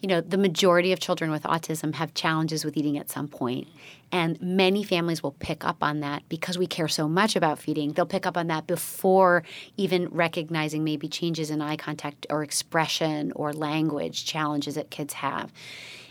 you 0.00 0.08
know, 0.08 0.20
the 0.20 0.38
majority 0.38 0.92
of 0.92 1.00
children 1.00 1.30
with 1.30 1.42
autism 1.42 1.94
have 1.94 2.14
challenges 2.14 2.64
with 2.64 2.76
eating 2.76 2.96
at 2.98 3.10
some 3.10 3.26
point. 3.26 3.66
And 4.10 4.40
many 4.40 4.82
families 4.84 5.22
will 5.22 5.32
pick 5.32 5.64
up 5.64 5.82
on 5.82 6.00
that 6.00 6.22
because 6.28 6.56
we 6.56 6.66
care 6.66 6.88
so 6.88 7.08
much 7.08 7.36
about 7.36 7.58
feeding. 7.58 7.92
They'll 7.92 8.06
pick 8.06 8.26
up 8.26 8.36
on 8.36 8.46
that 8.46 8.66
before 8.66 9.42
even 9.76 10.08
recognizing 10.08 10.82
maybe 10.82 11.08
changes 11.08 11.50
in 11.50 11.60
eye 11.60 11.76
contact 11.76 12.26
or 12.30 12.42
expression 12.42 13.32
or 13.32 13.52
language 13.52 14.24
challenges 14.24 14.76
that 14.76 14.90
kids 14.90 15.14
have 15.14 15.52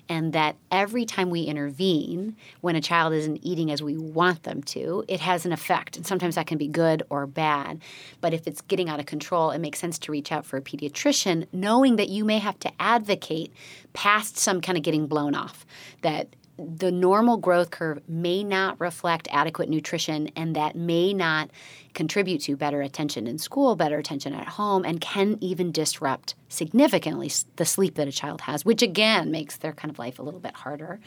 and 0.10 0.34
that 0.34 0.56
every 0.72 1.06
time 1.06 1.30
we 1.30 1.44
intervene 1.44 2.36
when 2.62 2.76
a 2.76 2.82
child 2.82 3.14
isn't 3.14 3.40
eating 3.44 3.72
as 3.72 3.82
we 3.82 3.98
want 3.98 4.44
them 4.44 4.62
to, 4.64 5.04
it 5.08 5.20
has 5.20 5.46
an 5.46 5.52
effect. 5.52 5.98
And 5.98 6.06
sometimes 6.06 6.36
that 6.36 6.48
can 6.48 6.58
be 6.58 6.68
good 6.68 7.04
or 7.10 7.26
bad. 7.28 7.82
But 8.22 8.34
if 8.34 8.48
it's 8.48 8.62
getting 8.62 8.90
out 8.90 9.00
of 9.00 9.06
control, 9.06 9.52
it 9.52 9.60
makes 9.60 9.80
sense 9.80 10.00
to 10.00 10.12
reach 10.12 10.32
out 10.32 10.46
for 10.46 10.58
a 10.58 10.62
pediatrician, 10.62 11.48
knowing 11.52 11.98
that 11.98 12.10
you 12.10 12.24
may 12.24 12.40
have 12.40 12.60
to 12.60 12.72
advocate 12.80 13.52
past 13.94 14.38
some 14.38 14.62
kind 14.62 14.78
of 14.78 14.84
getting 14.84 15.08
blown 15.08 15.36
off. 15.36 15.66
That 16.02 16.28
the 16.58 16.92
normal 16.92 17.38
growth 17.38 17.70
curve 17.70 18.02
may 18.08 18.44
not 18.44 18.80
reflect 18.80 19.28
adequate 19.32 19.70
nutrition 19.70 20.30
and 20.36 20.56
that 20.56 20.76
may 20.76 21.14
not 21.14 21.52
contribute 21.94 22.42
to 22.42 22.56
better 22.56 22.82
attention 22.82 23.28
in 23.28 23.38
school, 23.38 23.76
better 23.76 23.98
attention 23.98 24.34
at 24.34 24.48
home, 24.48 24.84
and 24.86 25.02
can 25.02 25.38
even 25.42 25.72
disrupt 25.72 26.36
significantly 26.50 27.32
the 27.56 27.66
sleep 27.66 27.96
that 27.96 28.08
a 28.08 28.12
child 28.12 28.42
has, 28.42 28.64
which 28.66 28.82
again 28.82 29.32
makes 29.32 29.58
their 29.58 29.74
kind 29.74 29.92
of 29.92 30.00
life 30.00 30.20
a 30.20 30.24
little 30.24 30.40
bit 30.40 30.54
harder. 30.54 31.00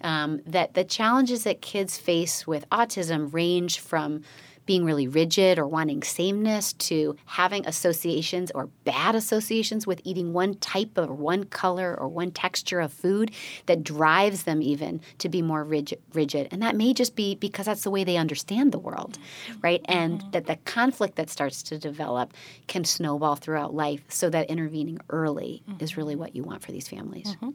Um, 0.00 0.40
that 0.46 0.74
the 0.74 0.84
challenges 0.84 1.44
that 1.44 1.60
kids 1.60 1.98
face 1.98 2.46
with 2.46 2.68
autism 2.70 3.32
range 3.32 3.78
from 3.78 4.22
being 4.66 4.84
really 4.84 5.06
rigid 5.06 5.58
or 5.58 5.66
wanting 5.66 6.02
sameness 6.02 6.72
to 6.74 7.16
having 7.26 7.66
associations 7.66 8.50
or 8.54 8.66
bad 8.84 9.14
associations 9.14 9.86
with 9.86 10.00
eating 10.04 10.32
one 10.32 10.54
type 10.54 10.96
of 10.96 11.10
one 11.10 11.44
color 11.44 11.96
or 11.98 12.08
one 12.08 12.30
texture 12.30 12.80
of 12.80 12.92
food 12.92 13.30
that 13.66 13.82
drives 13.82 14.44
them 14.44 14.62
even 14.62 15.00
to 15.18 15.28
be 15.28 15.42
more 15.42 15.64
rigid, 15.64 16.00
rigid. 16.12 16.48
and 16.50 16.62
that 16.62 16.76
may 16.76 16.92
just 16.92 17.14
be 17.14 17.34
because 17.34 17.66
that's 17.66 17.82
the 17.82 17.90
way 17.90 18.04
they 18.04 18.16
understand 18.16 18.72
the 18.72 18.78
world 18.78 19.18
right 19.62 19.80
and 19.86 20.20
mm-hmm. 20.20 20.30
that 20.30 20.46
the 20.46 20.56
conflict 20.64 21.16
that 21.16 21.30
starts 21.30 21.62
to 21.62 21.78
develop 21.78 22.32
can 22.66 22.84
snowball 22.84 23.36
throughout 23.36 23.74
life 23.74 24.02
so 24.08 24.30
that 24.30 24.48
intervening 24.50 24.98
early 25.10 25.62
mm-hmm. 25.68 25.82
is 25.82 25.96
really 25.96 26.16
what 26.16 26.34
you 26.34 26.42
want 26.42 26.62
for 26.62 26.72
these 26.72 26.88
families 26.88 27.36
mm-hmm. 27.36 27.50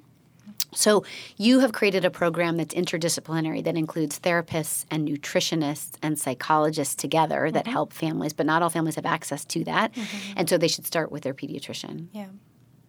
So, 0.73 1.03
you 1.37 1.59
have 1.59 1.73
created 1.73 2.05
a 2.05 2.11
program 2.11 2.57
that's 2.57 2.75
interdisciplinary 2.75 3.63
that 3.63 3.75
includes 3.75 4.19
therapists 4.19 4.85
and 4.91 5.07
nutritionists 5.07 5.93
and 6.03 6.19
psychologists 6.19 6.95
together 6.95 7.49
that 7.51 7.63
mm-hmm. 7.63 7.71
help 7.71 7.93
families, 7.93 8.33
but 8.33 8.45
not 8.45 8.61
all 8.61 8.69
families 8.69 8.95
have 8.95 9.05
access 9.05 9.45
to 9.45 9.63
that. 9.63 9.93
Mm-hmm. 9.93 10.33
And 10.37 10.49
so 10.49 10.57
they 10.57 10.67
should 10.67 10.85
start 10.85 11.11
with 11.11 11.23
their 11.23 11.33
pediatrician. 11.33 12.07
Yeah. 12.13 12.27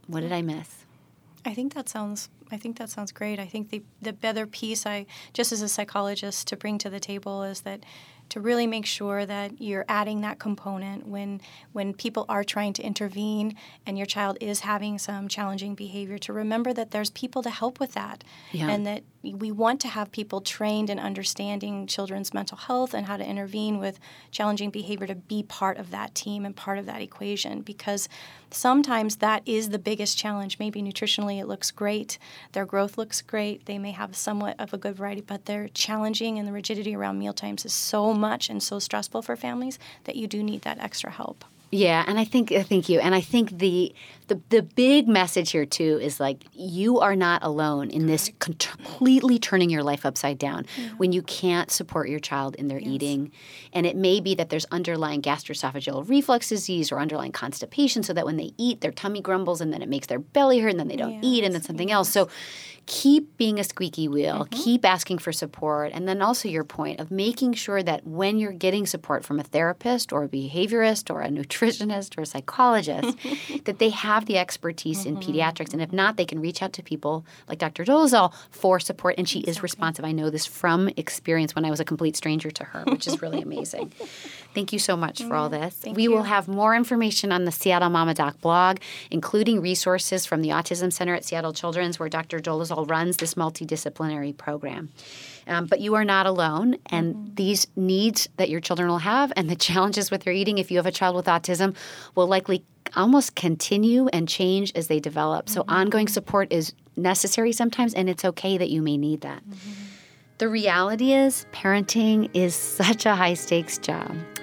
What 0.06 0.20
did 0.20 0.32
I 0.32 0.42
miss? 0.42 0.84
I 1.44 1.54
think 1.54 1.74
that 1.74 1.88
sounds 1.88 2.28
I 2.52 2.56
think 2.56 2.78
that 2.78 2.90
sounds 2.90 3.12
great. 3.12 3.38
I 3.38 3.46
think 3.46 3.70
the 3.70 3.82
the 4.02 4.16
other 4.24 4.46
piece 4.46 4.86
I 4.86 5.06
just 5.32 5.52
as 5.52 5.62
a 5.62 5.68
psychologist 5.68 6.48
to 6.48 6.56
bring 6.56 6.78
to 6.78 6.90
the 6.90 7.00
table 7.00 7.42
is 7.42 7.62
that 7.62 7.84
to 8.30 8.40
really 8.40 8.66
make 8.66 8.86
sure 8.86 9.26
that 9.26 9.60
you're 9.60 9.84
adding 9.88 10.22
that 10.22 10.38
component 10.38 11.06
when 11.06 11.40
when 11.72 11.92
people 11.94 12.24
are 12.28 12.42
trying 12.42 12.72
to 12.72 12.82
intervene 12.82 13.56
and 13.86 13.96
your 13.96 14.06
child 14.06 14.38
is 14.40 14.60
having 14.60 14.98
some 14.98 15.28
challenging 15.28 15.74
behavior 15.74 16.18
to 16.18 16.32
remember 16.32 16.72
that 16.72 16.90
there's 16.90 17.10
people 17.10 17.42
to 17.42 17.50
help 17.50 17.78
with 17.78 17.92
that. 17.92 18.24
Yeah. 18.52 18.68
and 18.68 18.86
that 18.86 19.02
we 19.22 19.52
want 19.52 19.82
to 19.82 19.88
have 19.88 20.10
people 20.10 20.40
trained 20.40 20.88
in 20.88 20.98
understanding 20.98 21.86
children's 21.86 22.32
mental 22.32 22.56
health 22.56 22.94
and 22.94 23.04
how 23.04 23.18
to 23.18 23.24
intervene 23.24 23.78
with 23.78 24.00
challenging 24.30 24.70
behavior 24.70 25.06
to 25.06 25.14
be 25.14 25.42
part 25.42 25.76
of 25.76 25.90
that 25.90 26.14
team 26.14 26.46
and 26.46 26.56
part 26.56 26.78
of 26.78 26.86
that 26.86 27.02
equation. 27.02 27.60
Because 27.60 28.08
sometimes 28.50 29.16
that 29.16 29.42
is 29.44 29.68
the 29.68 29.78
biggest 29.78 30.16
challenge. 30.16 30.58
Maybe 30.58 30.82
nutritionally 30.82 31.38
it 31.38 31.46
looks 31.46 31.70
great 31.70 32.18
their 32.52 32.66
growth 32.66 32.96
looks 32.98 33.22
great 33.22 33.66
they 33.66 33.78
may 33.78 33.92
have 33.92 34.16
somewhat 34.16 34.56
of 34.58 34.72
a 34.72 34.78
good 34.78 34.96
variety 34.96 35.20
but 35.20 35.46
they're 35.46 35.68
challenging 35.68 36.38
and 36.38 36.46
the 36.46 36.52
rigidity 36.52 36.94
around 36.94 37.18
meal 37.18 37.32
times 37.32 37.64
is 37.64 37.72
so 37.72 38.12
much 38.20 38.48
and 38.50 38.62
so 38.62 38.78
stressful 38.78 39.22
for 39.22 39.36
families 39.36 39.78
that 40.04 40.16
you 40.16 40.26
do 40.26 40.42
need 40.42 40.62
that 40.62 40.78
extra 40.78 41.10
help. 41.10 41.44
Yeah, 41.72 42.04
and 42.06 42.18
I 42.18 42.24
think 42.24 42.50
uh, 42.50 42.64
thank 42.64 42.88
you. 42.88 42.98
And 42.98 43.14
I 43.14 43.20
think 43.20 43.58
the 43.58 43.94
the 44.26 44.40
the 44.48 44.62
big 44.62 45.06
message 45.06 45.52
here 45.52 45.64
too 45.64 46.00
is 46.02 46.18
like 46.18 46.44
you 46.52 46.98
are 46.98 47.14
not 47.14 47.44
alone 47.44 47.90
in 47.90 48.06
this 48.06 48.28
completely 48.40 49.38
turning 49.38 49.70
your 49.70 49.84
life 49.84 50.04
upside 50.04 50.36
down 50.36 50.66
yeah. 50.76 50.88
when 50.96 51.12
you 51.12 51.22
can't 51.22 51.70
support 51.70 52.08
your 52.08 52.18
child 52.18 52.56
in 52.56 52.66
their 52.66 52.80
yes. 52.80 52.88
eating. 52.88 53.30
And 53.72 53.86
it 53.86 53.94
may 53.96 54.20
be 54.20 54.34
that 54.34 54.50
there's 54.50 54.66
underlying 54.72 55.22
gastroesophageal 55.22 56.08
reflux 56.08 56.48
disease 56.48 56.90
or 56.90 56.98
underlying 56.98 57.32
constipation 57.32 58.02
so 58.02 58.12
that 58.14 58.26
when 58.26 58.36
they 58.36 58.50
eat 58.56 58.80
their 58.80 58.92
tummy 58.92 59.20
grumbles 59.20 59.60
and 59.60 59.72
then 59.72 59.80
it 59.80 59.88
makes 59.88 60.08
their 60.08 60.18
belly 60.18 60.58
hurt 60.58 60.70
and 60.70 60.80
then 60.80 60.88
they 60.88 60.96
don't 60.96 61.14
yes. 61.14 61.24
eat 61.24 61.44
and 61.44 61.54
then 61.54 61.62
something 61.62 61.90
yes. 61.90 61.94
else. 61.94 62.10
So 62.10 62.28
keep 62.90 63.36
being 63.36 63.60
a 63.60 63.62
squeaky 63.62 64.08
wheel, 64.08 64.46
mm-hmm. 64.46 64.62
keep 64.64 64.84
asking 64.84 65.16
for 65.16 65.30
support, 65.30 65.92
and 65.94 66.08
then 66.08 66.20
also 66.20 66.48
your 66.48 66.64
point 66.64 66.98
of 66.98 67.08
making 67.08 67.52
sure 67.52 67.84
that 67.84 68.04
when 68.04 68.36
you're 68.36 68.50
getting 68.50 68.84
support 68.84 69.24
from 69.24 69.38
a 69.38 69.44
therapist 69.44 70.12
or 70.12 70.24
a 70.24 70.28
behaviorist 70.28 71.08
or 71.08 71.22
a 71.22 71.28
nutritionist 71.38 72.18
or 72.18 72.22
a 72.22 72.26
psychologist, 72.26 73.16
that 73.64 73.78
they 73.78 73.90
have 73.90 74.26
the 74.26 74.36
expertise 74.36 75.04
mm-hmm. 75.04 75.16
in 75.16 75.22
pediatrics. 75.22 75.72
And 75.72 75.80
if 75.80 75.92
not, 75.92 76.16
they 76.16 76.24
can 76.24 76.40
reach 76.40 76.62
out 76.62 76.72
to 76.72 76.82
people 76.82 77.24
like 77.48 77.58
Dr. 77.58 77.84
Dolezal 77.84 78.34
for 78.50 78.80
support. 78.80 79.14
And 79.16 79.28
she 79.28 79.38
exactly. 79.38 79.50
is 79.52 79.62
responsive. 79.62 80.04
I 80.04 80.10
know 80.10 80.28
this 80.28 80.44
from 80.44 80.88
experience 80.96 81.54
when 81.54 81.64
I 81.64 81.70
was 81.70 81.78
a 81.78 81.84
complete 81.84 82.16
stranger 82.16 82.50
to 82.50 82.64
her, 82.64 82.82
which 82.86 83.06
is 83.06 83.22
really 83.22 83.40
amazing. 83.48 83.92
Thank 84.52 84.72
you 84.72 84.78
so 84.78 84.96
much 84.96 85.22
for 85.22 85.34
all 85.34 85.48
this. 85.48 85.74
Thank 85.74 85.96
we 85.96 86.04
you. 86.04 86.10
will 86.10 86.24
have 86.24 86.48
more 86.48 86.74
information 86.74 87.30
on 87.30 87.44
the 87.44 87.52
Seattle 87.52 87.88
Mama 87.88 88.14
Doc 88.14 88.40
blog, 88.40 88.78
including 89.10 89.60
resources 89.60 90.26
from 90.26 90.42
the 90.42 90.48
Autism 90.48 90.92
Center 90.92 91.14
at 91.14 91.24
Seattle 91.24 91.52
Children's, 91.52 91.98
where 92.00 92.08
Dr. 92.08 92.40
Dolezal 92.40 92.90
runs 92.90 93.18
this 93.18 93.34
multidisciplinary 93.34 94.36
program. 94.36 94.90
Um, 95.46 95.66
but 95.66 95.80
you 95.80 95.94
are 95.94 96.04
not 96.04 96.26
alone, 96.26 96.76
and 96.86 97.14
mm-hmm. 97.14 97.34
these 97.34 97.66
needs 97.76 98.28
that 98.36 98.50
your 98.50 98.60
children 98.60 98.88
will 98.88 98.98
have 98.98 99.32
and 99.36 99.48
the 99.48 99.56
challenges 99.70 100.10
with 100.10 100.24
their 100.24 100.32
eating, 100.32 100.58
if 100.58 100.70
you 100.70 100.78
have 100.78 100.86
a 100.86 100.92
child 100.92 101.14
with 101.14 101.26
autism, 101.26 101.76
will 102.14 102.26
likely 102.26 102.64
almost 102.96 103.36
continue 103.36 104.08
and 104.08 104.28
change 104.28 104.72
as 104.74 104.88
they 104.88 104.98
develop. 104.98 105.48
So, 105.48 105.62
mm-hmm. 105.62 105.74
ongoing 105.74 106.08
support 106.08 106.52
is 106.52 106.72
necessary 106.96 107.52
sometimes, 107.52 107.94
and 107.94 108.08
it's 108.08 108.24
okay 108.24 108.58
that 108.58 108.68
you 108.68 108.82
may 108.82 108.96
need 108.96 109.20
that. 109.20 109.44
Mm-hmm. 109.44 109.70
The 110.38 110.48
reality 110.48 111.12
is, 111.12 111.46
parenting 111.52 112.30
is 112.34 112.54
such 112.80 113.06
a 113.06 113.14
high 113.14 113.34
stakes 113.34 113.78
job. 113.78 114.16